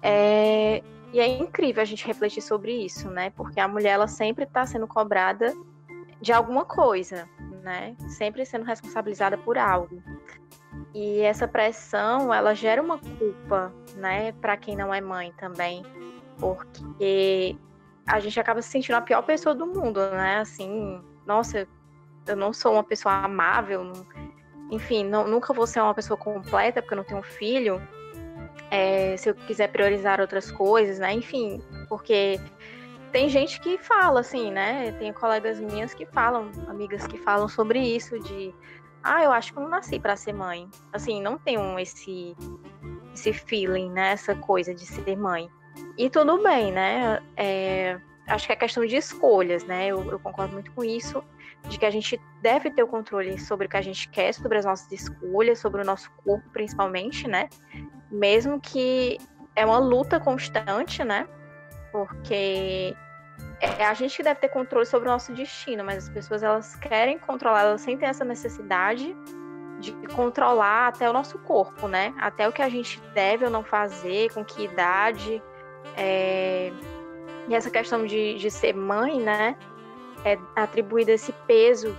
[0.03, 3.31] É, e é incrível a gente refletir sobre isso, né?
[3.31, 5.55] Porque a mulher, ela sempre está sendo cobrada
[6.21, 7.29] de alguma coisa,
[7.69, 7.95] né?
[8.09, 10.03] Sempre sendo responsabilizada por algo.
[10.95, 15.85] E essa pressão, ela gera uma culpa, né, para quem não é mãe também,
[16.39, 17.57] porque
[18.07, 20.39] a gente acaba se sentindo a pior pessoa do mundo, né?
[20.39, 21.69] Assim, nossa,
[22.27, 23.93] eu não sou uma pessoa amável,
[24.71, 27.83] enfim, não, nunca vou ser uma pessoa completa porque eu não tenho filho.
[28.71, 31.13] É, se eu quiser priorizar outras coisas, né?
[31.13, 32.41] Enfim, porque
[33.13, 34.93] tem gente que fala assim, né?
[34.93, 38.55] Tem colegas minhas que falam, amigas que falam sobre isso de
[39.03, 40.69] ah, eu acho que eu não nasci para ser mãe.
[40.93, 42.37] Assim, não tenho esse
[43.15, 44.13] esse feeling, né?
[44.13, 45.49] Essa coisa de ser mãe.
[45.97, 47.23] E tudo bem, né?
[47.37, 49.89] É, acho que é questão de escolhas, né?
[49.89, 51.23] Eu, eu, concordo muito com isso,
[51.69, 54.59] de que a gente deve ter o controle sobre o que a gente quer, sobre
[54.59, 57.49] as nossas escolhas, sobre o nosso corpo, principalmente, né?
[58.11, 59.19] Mesmo que
[59.57, 61.27] é uma luta constante, né?
[61.91, 62.97] Porque
[63.61, 66.77] é a gente que deve ter controle sobre o nosso destino, mas as pessoas elas
[66.77, 69.17] querem controlar, elas sentem essa necessidade
[69.81, 72.15] de controlar até o nosso corpo, né?
[72.19, 75.43] Até o que a gente deve ou não fazer, com que idade.
[75.97, 76.73] É...
[77.49, 79.57] E essa questão de, de ser mãe, né?
[80.25, 81.97] É atribuída esse peso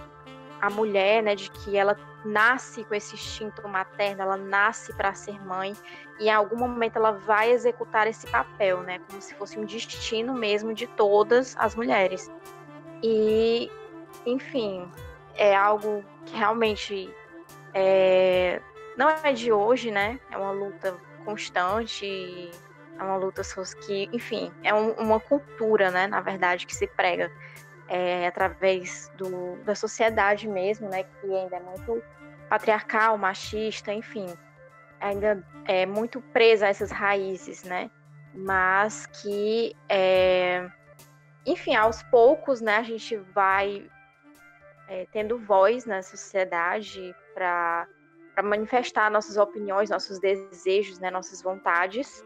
[0.61, 1.35] à mulher, né?
[1.35, 5.73] De que ela nasce com esse instinto materno, ela nasce para ser mãe
[6.19, 8.99] e em algum momento ela vai executar esse papel, né?
[9.07, 12.29] Como se fosse um destino mesmo de todas as mulheres.
[13.01, 13.71] E,
[14.25, 14.91] enfim,
[15.35, 17.13] é algo que realmente
[17.73, 18.61] é,
[18.97, 20.19] não é de hoje, né?
[20.29, 22.51] É uma luta constante,
[22.97, 23.41] é uma luta
[23.85, 26.07] que, enfim, é um, uma cultura, né?
[26.07, 27.31] Na verdade, que se prega
[27.89, 31.03] é, através do, da sociedade mesmo, né?
[31.03, 32.03] Que ainda é muito
[32.47, 34.27] patriarcal, machista, enfim,
[34.99, 37.89] ainda é muito presa a essas raízes, né?
[38.33, 40.69] Mas que, é,
[41.45, 42.77] enfim, aos poucos, né?
[42.77, 43.89] A gente vai
[44.87, 47.87] é, tendo voz na sociedade para
[48.43, 52.25] manifestar nossas opiniões, nossos desejos, né, nossas vontades.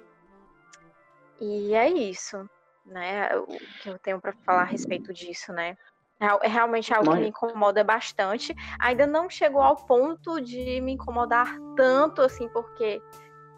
[1.39, 2.49] E é isso,
[2.85, 3.47] né, o
[3.81, 5.77] que eu tenho para falar a respeito disso, né.
[6.19, 8.55] É, é realmente algo que me incomoda bastante.
[8.79, 13.01] Ainda não chegou ao ponto de me incomodar tanto, assim, porque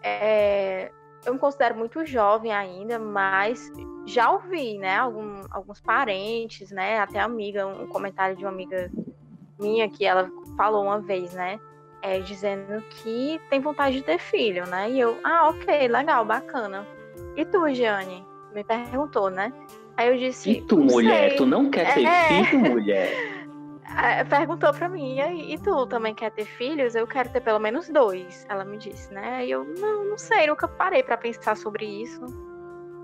[0.01, 0.91] é,
[1.25, 3.71] eu me considero muito jovem ainda, mas
[4.05, 8.91] já ouvi, né, algum, alguns parentes, né, até amiga, um comentário de uma amiga
[9.59, 11.59] minha que ela falou uma vez, né,
[12.01, 16.85] é, dizendo que tem vontade de ter filho, né, e eu, ah, ok, legal, bacana.
[17.35, 18.23] E tu, Giane?
[18.55, 19.51] Me perguntou, né?
[19.97, 20.49] Aí eu disse.
[20.49, 21.29] E tu, mulher?
[21.31, 21.37] Sei.
[21.37, 22.43] Tu não quer ter é...
[22.45, 23.09] filho, mulher?
[24.29, 26.95] Perguntou pra mim, e tu também quer ter filhos?
[26.95, 29.45] Eu quero ter pelo menos dois, ela me disse, né?
[29.45, 32.21] E eu, não, não sei, nunca parei para pensar sobre isso.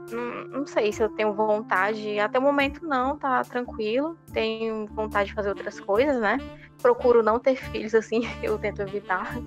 [0.09, 2.19] Não, não, sei se eu tenho vontade.
[2.19, 4.17] Até o momento não, tá tranquilo.
[4.33, 6.37] Tenho vontade de fazer outras coisas, né?
[6.81, 9.37] Procuro não ter filhos assim, eu tento evitar.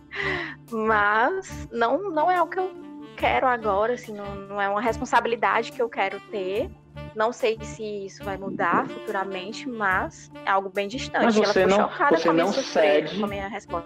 [0.71, 5.73] Mas não, não é algo que eu quero agora, assim, não, não é uma responsabilidade
[5.73, 6.71] que eu quero ter.
[7.15, 11.25] Não sei se isso vai mudar futuramente, mas é algo bem distante.
[11.25, 13.21] Mas você não, você não cede.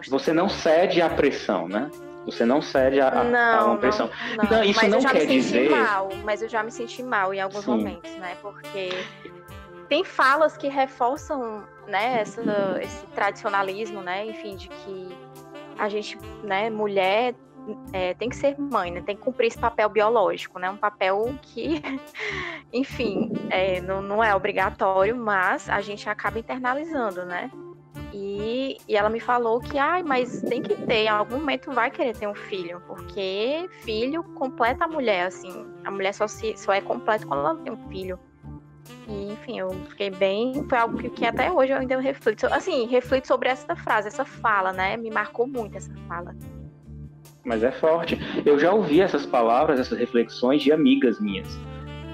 [0.09, 1.91] Você não cede à pressão, né?
[2.25, 4.11] Você não cede a, não, a uma pressão.
[4.37, 4.51] Não, não.
[4.51, 5.71] não isso mas não eu já quer me senti dizer.
[5.71, 7.71] Mal, mas eu já me senti mal em alguns Sim.
[7.71, 8.37] momentos, né?
[8.43, 8.91] Porque
[9.88, 12.43] tem falas que reforçam, né, essa,
[12.83, 14.27] esse tradicionalismo, né?
[14.27, 15.09] Enfim, de que
[15.79, 17.35] a gente, né, mulher
[17.92, 19.02] é, tem que ser mãe, né?
[19.04, 20.70] Tem que cumprir esse papel biológico, né?
[20.70, 21.83] Um papel que,
[22.72, 27.50] enfim, é, não, não é obrigatório, mas a gente acaba internalizando, né?
[28.12, 31.90] E, e ela me falou que, ai, mas tem que ter, em algum momento vai
[31.90, 35.66] querer ter um filho, porque filho completa a mulher, assim.
[35.85, 38.18] A mulher só, se, só é completa quando ela tem um filho.
[39.07, 40.66] E, enfim, eu fiquei bem.
[40.68, 42.46] Foi algo que, que, até hoje eu ainda reflito.
[42.46, 44.96] Assim, reflito sobre essa frase, essa fala, né?
[44.96, 46.35] Me marcou muito essa fala.
[47.48, 48.20] Mas é forte.
[48.44, 51.58] Eu já ouvi essas palavras, essas reflexões de amigas minhas.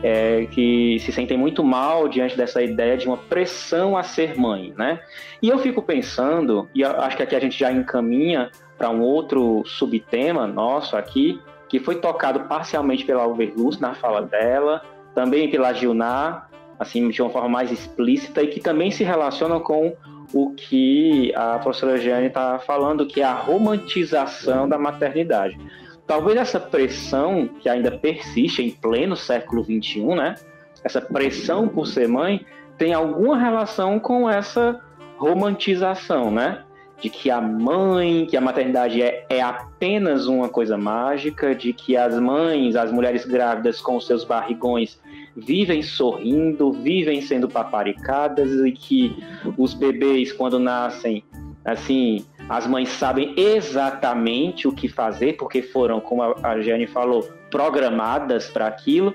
[0.00, 4.72] É, que se sentem muito mal diante dessa ideia de uma pressão a ser mãe,
[4.76, 5.00] né?
[5.42, 9.64] E eu fico pensando, e acho que aqui a gente já encaminha para um outro
[9.64, 14.82] subtema nosso aqui, que foi tocado parcialmente pela Alverluz na fala dela,
[15.14, 19.94] também pela Gilnar, assim, de uma forma mais explícita e que também se relaciona com
[20.32, 25.58] o que a professora Jeane está falando, que é a romantização da maternidade.
[26.06, 30.34] Talvez essa pressão que ainda persiste em pleno século XXI, né?
[30.82, 32.44] Essa pressão por ser mãe
[32.76, 34.80] tem alguma relação com essa
[35.16, 36.62] romantização, né?
[37.00, 41.96] De que a mãe, que a maternidade é, é apenas uma coisa mágica, de que
[41.96, 44.98] as mães, as mulheres grávidas com seus barrigões
[45.36, 49.16] vivem sorrindo, vivem sendo paparicadas e que
[49.56, 51.24] os bebês, quando nascem,
[51.64, 58.48] assim, as mães sabem exatamente o que fazer, porque foram, como a Jane falou, programadas
[58.48, 59.14] para aquilo.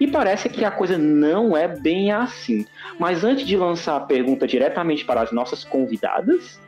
[0.00, 2.64] E parece que a coisa não é bem assim.
[2.98, 6.60] Mas antes de lançar a pergunta diretamente para as nossas convidadas,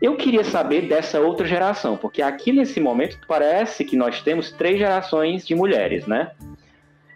[0.00, 4.78] eu queria saber dessa outra geração, porque aqui nesse momento parece que nós temos três
[4.78, 6.30] gerações de mulheres, né?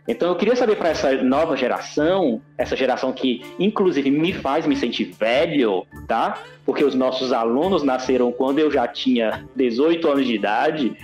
[0.07, 4.75] Então eu queria saber para essa nova geração, essa geração que inclusive me faz me
[4.75, 6.39] sentir velho, tá?
[6.67, 10.97] Porque os nossos alunos nasceram quando eu já tinha 18 anos de idade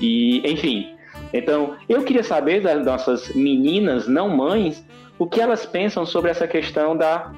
[0.00, 0.94] e, enfim.
[1.32, 4.84] Então, eu queria saber das nossas meninas não mães
[5.16, 7.32] o que elas pensam sobre essa questão da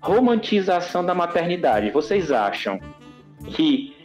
[0.00, 1.90] romantização da maternidade.
[1.90, 2.78] Vocês acham
[3.46, 3.96] que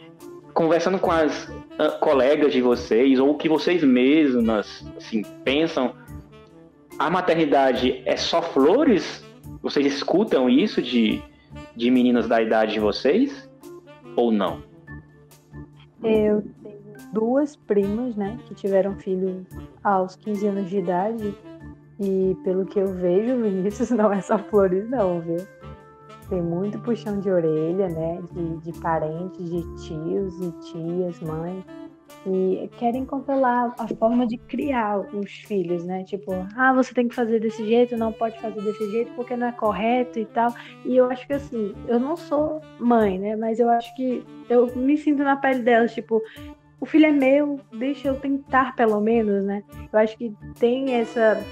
[0.54, 5.92] conversando com as uh, colegas de vocês ou que vocês mesmas assim pensam
[6.98, 9.24] a maternidade é só flores?
[9.62, 11.22] Vocês escutam isso de,
[11.74, 13.48] de meninas da idade de vocês?
[14.16, 14.62] Ou não?
[16.02, 19.46] Eu tenho duas primas, né, que tiveram filho
[19.82, 21.34] aos 15 anos de idade.
[22.00, 25.38] E pelo que eu vejo, Vinícius, não é só flores, não, viu?
[26.28, 31.64] Tem muito puxão de orelha, né, de, de parentes, de tios e tias, mães
[32.26, 36.04] e querem controlar a forma de criar os filhos, né?
[36.04, 39.48] Tipo, ah, você tem que fazer desse jeito, não pode fazer desse jeito porque não
[39.48, 40.54] é correto e tal.
[40.84, 43.36] E eu acho que assim, eu não sou mãe, né?
[43.36, 46.22] Mas eu acho que eu me sinto na pele delas, tipo,
[46.80, 49.62] o filho é meu, deixa eu tentar pelo menos, né?
[49.92, 51.42] Eu acho que tem essa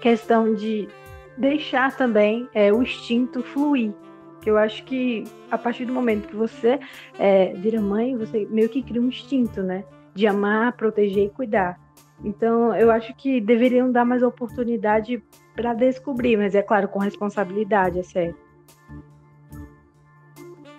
[0.00, 0.88] questão de
[1.36, 3.92] deixar também é, o instinto fluir.
[4.44, 6.80] Eu acho que a partir do momento que você
[7.18, 9.84] é, vira mãe, você meio que cria um instinto, né?
[10.14, 11.78] de amar, proteger e cuidar.
[12.24, 15.22] Então, eu acho que deveriam dar mais oportunidade
[15.56, 18.38] para descobrir, mas é claro, com responsabilidade, é certo.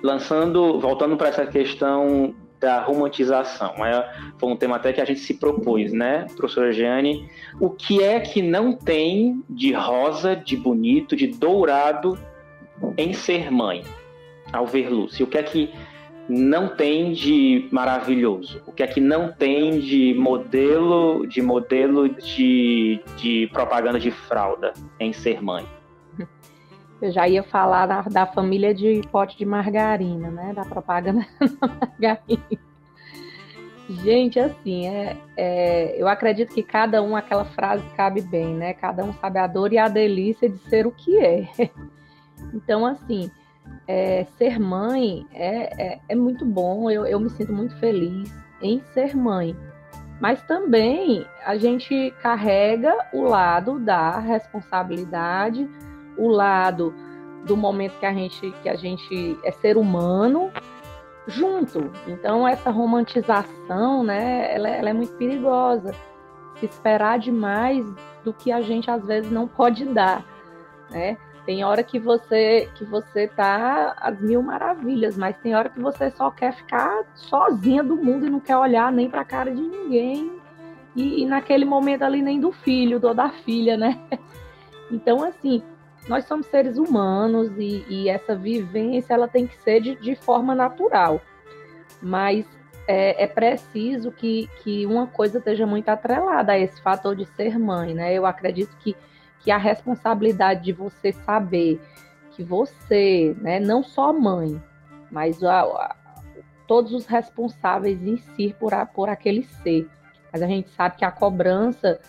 [0.01, 5.19] Lançando, voltando para essa questão da romantização, é, foi um tema até que a gente
[5.19, 7.29] se propôs, né, professora Jeane?
[7.59, 12.17] O que é que não tem de rosa, de bonito, de dourado
[12.97, 13.83] em ser mãe,
[14.51, 15.25] ao ver Lúcia?
[15.25, 15.73] O que é que
[16.27, 18.61] não tem de maravilhoso?
[18.65, 24.73] O que é que não tem de modelo de modelo de, de propaganda de fralda
[24.99, 25.65] em ser mãe?
[27.01, 30.53] Eu já ia falar da, da família de pote de margarina, né?
[30.53, 31.25] Da propaganda
[31.59, 32.63] da margarina.
[33.89, 38.73] Gente, assim, é, é, eu acredito que cada um, aquela frase cabe bem, né?
[38.73, 41.49] Cada um sabe a dor e a delícia de ser o que é.
[42.53, 43.29] Então, assim,
[43.87, 48.81] é, ser mãe é, é, é muito bom, eu, eu me sinto muito feliz em
[48.93, 49.55] ser mãe.
[50.19, 55.69] Mas também a gente carrega o lado da responsabilidade,
[56.17, 56.93] o lado
[57.45, 60.51] do momento que a gente, que a gente é ser humano
[61.27, 61.91] junto.
[62.07, 65.93] Então essa romantização, né, ela, ela é muito perigosa.
[66.57, 67.85] Se esperar demais
[68.23, 70.23] do que a gente às vezes não pode dar,
[70.89, 71.17] né?
[71.45, 76.09] Tem hora que você que você tá às mil maravilhas, mas tem hora que você
[76.11, 79.61] só quer ficar sozinha do mundo e não quer olhar nem para a cara de
[79.61, 80.31] ninguém.
[80.95, 83.99] E, e, naquele momento ali nem do filho, ou da filha, né?
[84.91, 85.63] Então, assim,
[86.07, 90.53] nós somos seres humanos e, e essa vivência ela tem que ser de, de forma
[90.53, 91.19] natural.
[92.01, 92.45] Mas
[92.87, 97.57] é, é, preciso que, que uma coisa esteja muito atrelada a esse fator de ser
[97.57, 98.13] mãe, né?
[98.13, 98.95] Eu acredito que,
[99.43, 101.79] que a responsabilidade de você saber
[102.31, 104.61] que você, né, não só mãe,
[105.11, 105.95] mas a, a,
[106.67, 109.87] todos os responsáveis em si por, a, por aquele ser.
[110.31, 111.99] Mas a gente sabe que a cobrança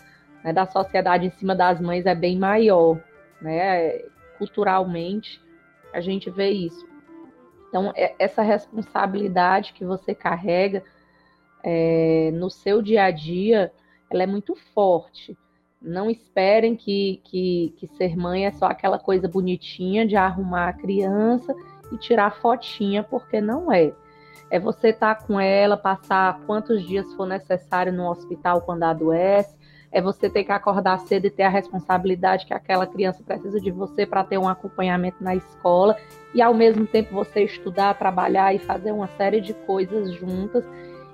[0.43, 2.99] né, da sociedade em cima das mães é bem maior,
[3.41, 3.99] né?
[4.37, 5.41] Culturalmente,
[5.93, 6.87] a gente vê isso.
[7.69, 10.83] Então, é, essa responsabilidade que você carrega
[11.63, 13.71] é, no seu dia a dia,
[14.09, 15.37] ela é muito forte.
[15.85, 20.73] Não esperem que, que, que ser mãe é só aquela coisa bonitinha de arrumar a
[20.73, 21.55] criança
[21.91, 23.93] e tirar fotinha, porque não é.
[24.49, 29.55] É você estar tá com ela, passar quantos dias for necessário no hospital quando adoece,
[29.91, 33.71] é você ter que acordar cedo e ter a responsabilidade que aquela criança precisa de
[33.71, 35.95] você para ter um acompanhamento na escola
[36.33, 40.65] e ao mesmo tempo você estudar, trabalhar e fazer uma série de coisas juntas.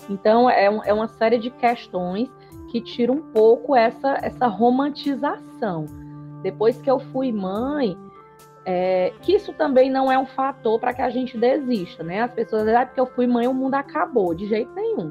[0.09, 2.27] Então é, um, é uma série de questões
[2.71, 5.85] que tira um pouco essa, essa romantização.
[6.41, 7.97] Depois que eu fui mãe,
[8.65, 12.21] é, que isso também não é um fator para que a gente desista, né?
[12.21, 14.33] As pessoas dizem, ah, porque eu fui mãe, o mundo acabou.
[14.33, 15.09] De jeito nenhum.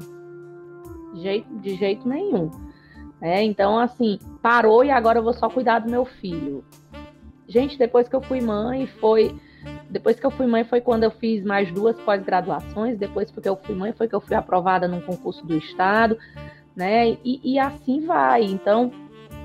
[1.13, 2.49] De jeito, de jeito nenhum.
[3.21, 6.65] É, então, assim, parou e agora eu vou só cuidar do meu filho.
[7.47, 9.35] Gente, depois que eu fui mãe, foi.
[9.87, 12.97] Depois que eu fui mãe foi quando eu fiz mais duas pós-graduações.
[12.97, 16.17] Depois que eu fui mãe foi que eu fui aprovada num concurso do Estado,
[16.75, 17.11] né?
[17.23, 18.43] E, e assim vai.
[18.43, 18.91] Então,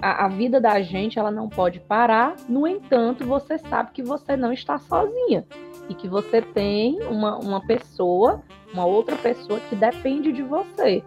[0.01, 2.35] a, a, vida da gente ela não pode parar.
[2.49, 5.45] No entanto, você sabe que você não está sozinha
[5.89, 11.03] e que você tem uma, uma pessoa, uma outra pessoa que depende de você.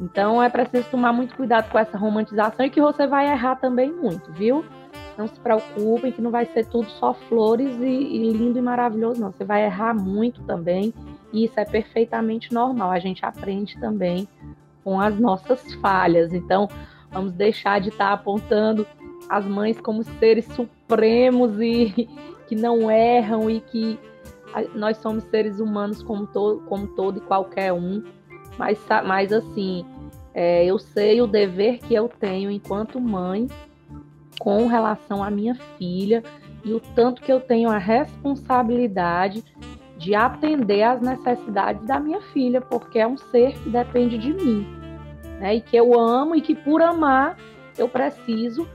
[0.00, 3.90] Então é preciso tomar muito cuidado com essa romantização e que você vai errar também
[3.90, 4.64] muito, viu?
[5.16, 9.20] Não se preocupem que não vai ser tudo só flores e, e lindo e maravilhoso,
[9.20, 9.32] não.
[9.32, 10.92] Você vai errar muito também
[11.32, 12.90] e isso é perfeitamente normal.
[12.90, 14.28] A gente aprende também
[14.86, 16.32] com as nossas falhas.
[16.32, 16.68] Então
[17.10, 18.86] vamos deixar de estar apontando
[19.28, 22.08] as mães como seres supremos e
[22.46, 23.98] que não erram e que
[24.76, 28.04] nós somos seres humanos como, to como todo e qualquer um
[28.56, 29.84] mas, mas assim,
[30.32, 33.48] é, eu sei o dever que eu tenho enquanto mãe
[34.38, 36.22] com relação à minha filha
[36.64, 39.44] e o tanto que eu tenho a responsabilidade
[39.96, 44.66] de atender às necessidades da minha filha, porque é um ser que depende de mim,
[45.40, 45.56] né?
[45.56, 47.36] E que eu amo e que por amar
[47.78, 48.68] eu preciso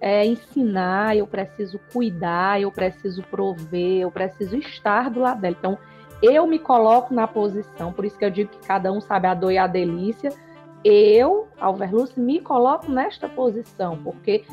[0.00, 5.56] é, ensinar, eu preciso cuidar, eu preciso prover, eu preciso estar do lado dela.
[5.58, 5.78] Então,
[6.22, 9.34] eu me coloco na posição, por isso que eu digo que cada um sabe a
[9.34, 10.30] dor e a delícia.
[10.84, 14.44] Eu, Alverluce, me coloco nesta posição, porque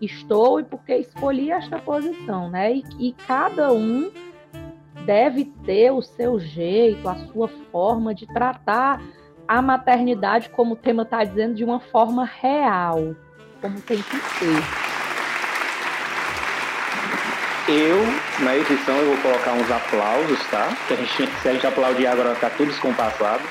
[0.00, 2.74] estou e porque escolhi esta posição, né?
[2.74, 4.10] E, e cada um
[5.06, 9.00] deve ter o seu jeito, a sua forma de tratar
[9.46, 13.14] a maternidade, como o tema está dizendo, de uma forma real,
[13.62, 14.86] como tem que ser.
[17.68, 20.68] Eu, na edição, eu vou colocar uns aplausos, tá?
[20.90, 23.42] A gente, se a gente aplaudir agora vai ficar tudo descompassado.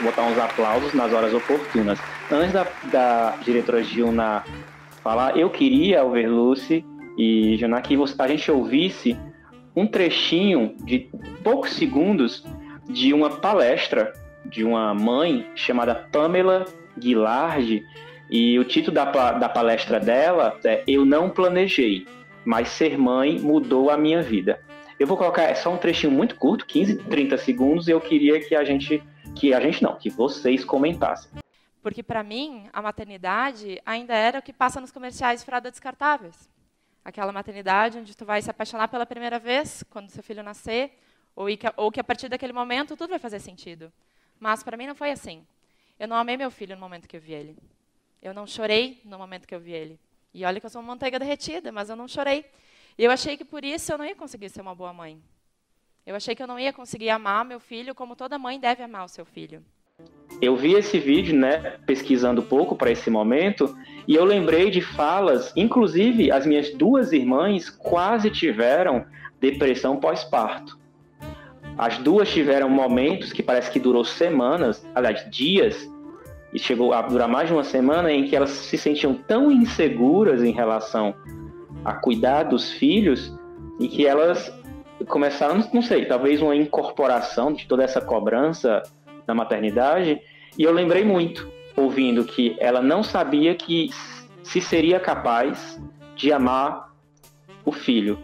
[0.00, 1.98] Vou botar uns aplausos nas horas oportunas.
[2.30, 4.44] Antes da, da diretora Gilna
[5.02, 6.84] falar, eu queria, Overluce
[7.16, 9.16] e Jana, que a gente ouvisse
[9.74, 11.10] um trechinho de
[11.42, 12.44] poucos segundos
[12.88, 14.12] de uma palestra
[14.44, 16.64] de uma mãe chamada Pamela
[16.98, 17.82] Guilard.
[18.30, 22.06] E o título da, da palestra dela é Eu Não Planejei
[22.44, 24.60] mas ser mãe mudou a minha vida.
[24.98, 28.40] Eu vou colocar é só um trechinho muito curto, 15, 30 segundos, e eu queria
[28.40, 29.02] que a gente,
[29.34, 31.30] que a gente não, que vocês comentassem.
[31.82, 36.48] Porque para mim, a maternidade ainda era o que passa nos comerciais de fralda descartáveis.
[37.04, 40.98] Aquela maternidade onde tu vai se apaixonar pela primeira vez, quando seu filho nascer,
[41.34, 43.92] ou que, ou que a partir daquele momento tudo vai fazer sentido.
[44.38, 45.46] Mas para mim não foi assim.
[45.98, 47.56] Eu não amei meu filho no momento que eu vi ele.
[48.22, 50.00] Eu não chorei no momento que eu vi ele.
[50.32, 52.44] E olha que eu sou uma manteiga derretida, mas eu não chorei.
[52.96, 55.22] E eu achei que por isso eu não ia conseguir ser uma boa mãe.
[56.06, 59.04] Eu achei que eu não ia conseguir amar meu filho como toda mãe deve amar
[59.04, 59.64] o seu filho.
[60.40, 63.76] Eu vi esse vídeo, né, pesquisando pouco para esse momento,
[64.08, 69.04] e eu lembrei de falas, inclusive as minhas duas irmãs quase tiveram
[69.38, 70.78] depressão pós-parto.
[71.76, 75.88] As duas tiveram momentos que parece que durou semanas, aliás, dias,
[76.52, 80.42] e chegou a durar mais de uma semana em que elas se sentiam tão inseguras
[80.42, 81.14] em relação
[81.84, 83.34] a cuidar dos filhos
[83.78, 84.52] e que elas
[85.06, 88.82] começaram, não sei, talvez uma incorporação de toda essa cobrança
[89.30, 90.20] da maternidade.
[90.58, 93.90] E eu lembrei muito, ouvindo que ela não sabia que
[94.42, 95.80] se seria capaz
[96.16, 96.90] de amar
[97.64, 98.18] o filho,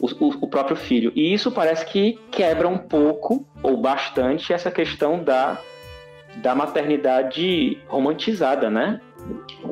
[0.00, 1.12] o, o, o próprio filho.
[1.14, 5.58] E isso parece que quebra um pouco ou bastante essa questão da
[6.42, 9.00] da maternidade romantizada, né,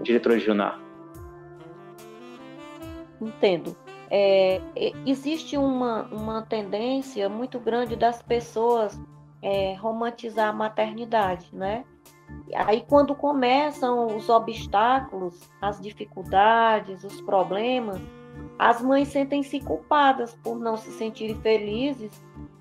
[0.01, 0.81] diretora Junar?
[3.21, 3.77] Entendo.
[4.09, 4.61] É,
[5.05, 9.01] existe uma, uma tendência muito grande das pessoas
[9.43, 11.85] é, romantizar a maternidade, né?
[12.55, 18.01] Aí, quando começam os obstáculos, as dificuldades, os problemas,
[18.59, 22.11] as mães sentem-se culpadas por não se sentirem felizes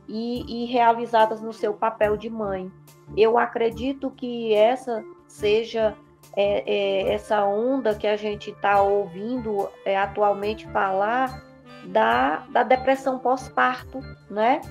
[0.07, 2.71] e, e, realizadas no seu papel de mãe.
[3.15, 5.95] Eu acredito que essa seja
[6.35, 11.43] é, é, essa onda que a gente está ouvindo é, atualmente falar
[11.85, 14.61] da, da depressão pós-parto, né?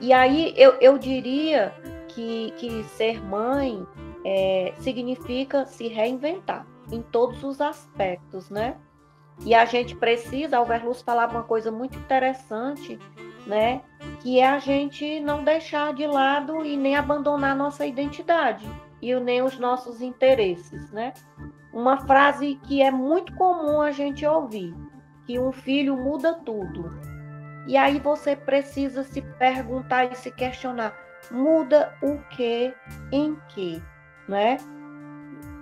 [0.00, 1.72] E aí eu, eu diria
[2.08, 3.86] que, que ser mãe
[4.24, 8.76] é, significa se reinventar em todos os aspectos, né?
[9.44, 12.98] E a gente precisa, Alverluz falava uma coisa muito interessante,
[13.46, 13.82] né?
[14.20, 18.68] Que é a gente não deixar de lado e nem abandonar nossa identidade
[19.00, 21.12] e nem os nossos interesses, né?
[21.72, 24.74] Uma frase que é muito comum a gente ouvir,
[25.26, 26.90] que um filho muda tudo.
[27.66, 30.94] E aí você precisa se perguntar e se questionar,
[31.30, 32.74] muda o que
[33.10, 33.82] em que,
[34.28, 34.56] né?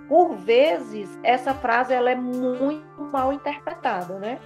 [0.07, 4.39] Por vezes essa frase ela é muito mal interpretada, né?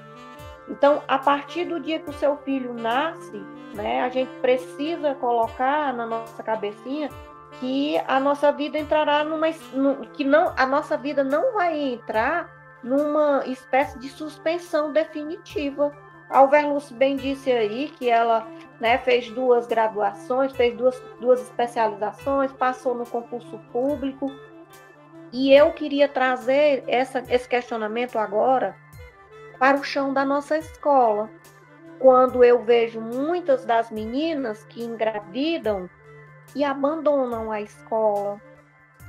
[0.67, 3.37] Então, a partir do dia que o seu filho nasce,
[3.73, 7.09] né, a gente precisa colocar na nossa cabecinha
[7.59, 9.47] que a nossa vida entrará numa
[10.13, 12.49] que não a nossa vida não vai entrar
[12.83, 15.91] numa espécie de suspensão definitiva.
[16.29, 18.47] A Alverlus bem disse aí que ela
[18.79, 24.31] né, fez duas graduações, fez duas, duas especializações, passou no concurso público.
[25.31, 28.75] E eu queria trazer essa, esse questionamento agora
[29.59, 31.29] para o chão da nossa escola.
[31.99, 35.89] Quando eu vejo muitas das meninas que engravidam
[36.55, 38.41] e abandonam a escola,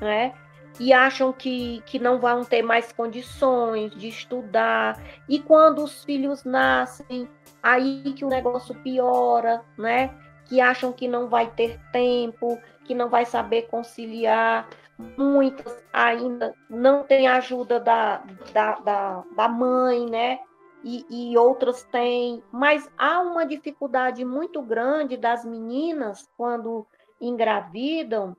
[0.00, 0.32] né?
[0.78, 5.00] E acham que, que não vão ter mais condições de estudar.
[5.28, 7.28] E quando os filhos nascem,
[7.62, 10.14] aí que o negócio piora, né?
[10.44, 14.68] Que acham que não vai ter tempo, que não vai saber conciliar.
[15.16, 18.22] Muitas ainda não têm ajuda da,
[18.52, 20.40] da, da, da mãe, né?
[20.84, 26.86] E, e, outras têm, mas há uma dificuldade muito grande das meninas quando
[27.20, 28.36] engravidam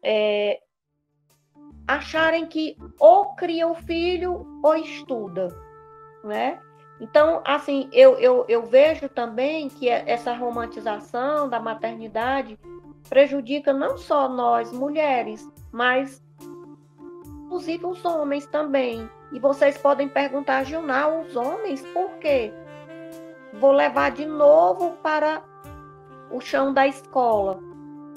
[0.00, 0.60] é,
[1.88, 5.48] acharem que ou cria o filho ou estuda,
[6.22, 6.60] né?
[7.00, 12.58] Então, assim, eu, eu, eu vejo também que essa romantização da maternidade
[13.08, 16.22] prejudica não só nós mulheres, mas
[17.44, 19.08] inclusive os homens também.
[19.32, 22.52] E vocês podem perguntar, Gilnal, os homens, por quê?
[23.54, 25.42] Vou levar de novo para
[26.30, 27.67] o chão da escola.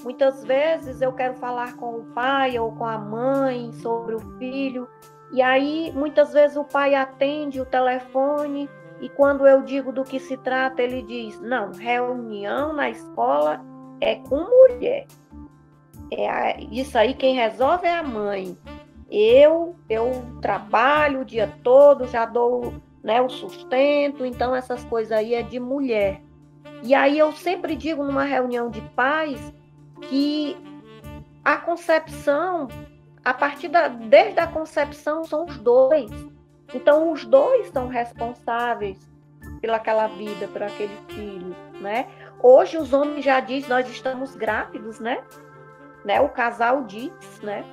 [0.03, 4.87] Muitas vezes eu quero falar com o pai ou com a mãe sobre o filho,
[5.31, 10.19] e aí muitas vezes o pai atende o telefone e quando eu digo do que
[10.19, 13.63] se trata, ele diz: "Não, reunião na escola
[13.99, 15.05] é com mulher.
[16.11, 18.57] É isso aí quem resolve é a mãe.
[19.09, 22.73] Eu eu trabalho o dia todo, já dou
[23.03, 26.21] né, o sustento, então essas coisas aí é de mulher.
[26.83, 29.53] E aí eu sempre digo numa reunião de pais
[30.01, 30.57] que
[31.43, 32.67] a concepção,
[33.23, 36.11] a partir da desde a concepção são os dois.
[36.73, 39.09] Então os dois são responsáveis
[39.59, 42.07] pelaquela vida, por aquele filho, né?
[42.41, 45.23] Hoje os homens já dizem nós estamos grávidos, né?
[46.03, 46.19] né?
[46.21, 47.63] O casal diz, né?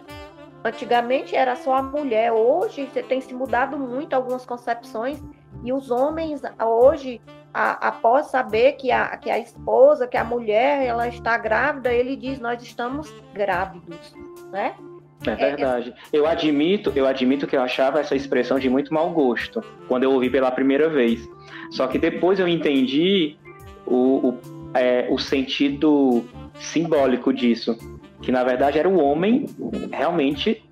[0.65, 5.23] Antigamente era só a mulher, hoje tem se mudado muito algumas concepções
[5.65, 7.21] e os homens hoje
[7.53, 12.17] a, após saber que a, que a esposa, que a mulher, ela está grávida, ele
[12.17, 14.15] diz: Nós estamos grávidos,
[14.53, 14.75] né?
[15.27, 15.93] É verdade.
[16.13, 20.13] Eu admito, eu admito que eu achava essa expressão de muito mau gosto quando eu
[20.13, 21.29] ouvi pela primeira vez.
[21.71, 23.37] Só que depois eu entendi
[23.85, 24.39] o, o,
[24.75, 26.25] é, o sentido
[26.61, 27.77] simbólico disso,
[28.23, 29.47] que na verdade era o homem
[29.91, 30.63] realmente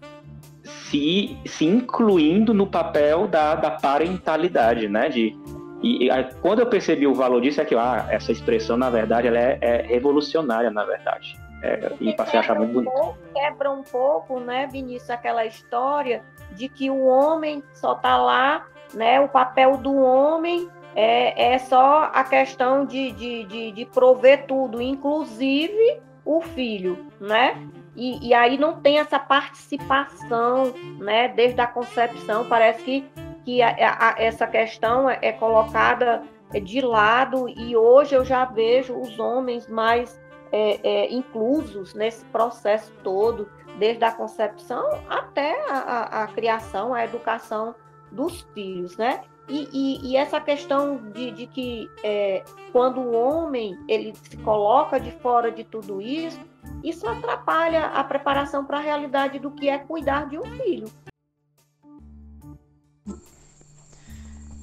[0.90, 5.08] se, se incluindo no papel da, da parentalidade, né?
[5.08, 5.36] De
[5.82, 9.28] e, e quando eu percebi o valor disso, é que ah, essa expressão, na verdade,
[9.28, 11.38] ela é, é revolucionária, na verdade.
[11.62, 12.92] É, e passei a achar muito bonito.
[12.92, 16.22] Um quebra um pouco, né, Vinícius, aquela história
[16.52, 19.20] de que o homem só está lá, né?
[19.20, 24.80] O papel do homem é, é só a questão de, de, de, de prover tudo,
[24.80, 27.68] inclusive o filho, né?
[27.96, 31.28] E, e, aí não tem essa participação, né?
[31.28, 33.10] Desde a concepção, parece que
[33.46, 36.24] que a, a, essa questão é, é colocada
[36.62, 40.20] de lado e hoje eu já vejo os homens mais
[40.50, 47.04] é, é, inclusos nesse processo todo, desde a concepção até a, a, a criação, a
[47.04, 47.74] educação
[48.10, 49.22] dos filhos, né?
[49.48, 52.42] E, e, e essa questão de, de que é,
[52.72, 56.40] quando o homem ele se coloca de fora de tudo isso,
[56.88, 60.88] isso atrapalha a preparação para a realidade do que é cuidar de um filho.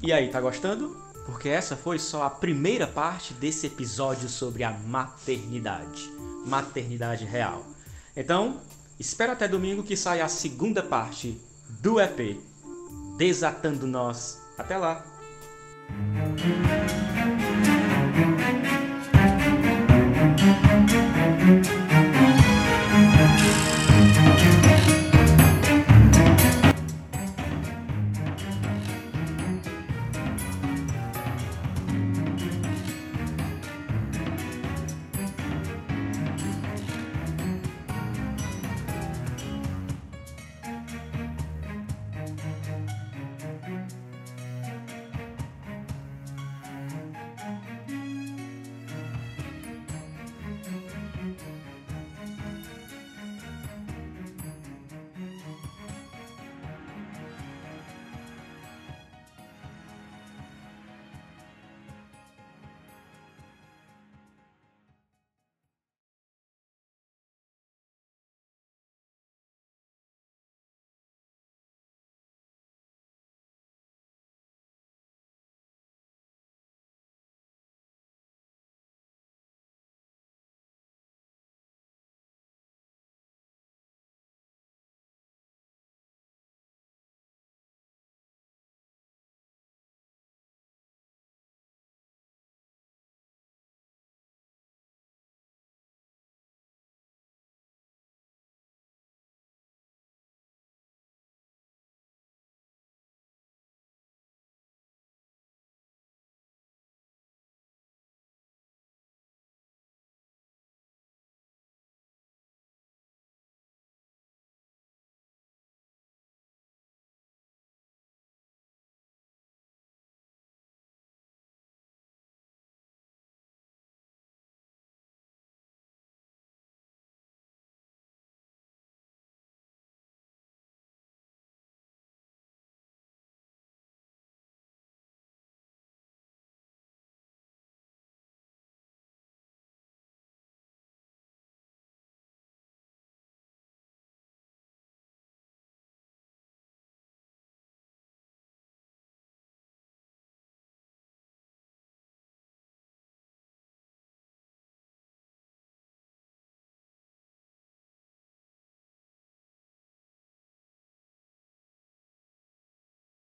[0.01, 0.97] E aí, tá gostando?
[1.25, 6.09] Porque essa foi só a primeira parte desse episódio sobre a maternidade,
[6.45, 7.65] maternidade real.
[8.15, 8.61] Então,
[8.99, 11.39] espero até domingo que saia a segunda parte
[11.81, 12.37] do EP
[13.17, 14.41] Desatando Nós.
[14.57, 15.05] Até lá!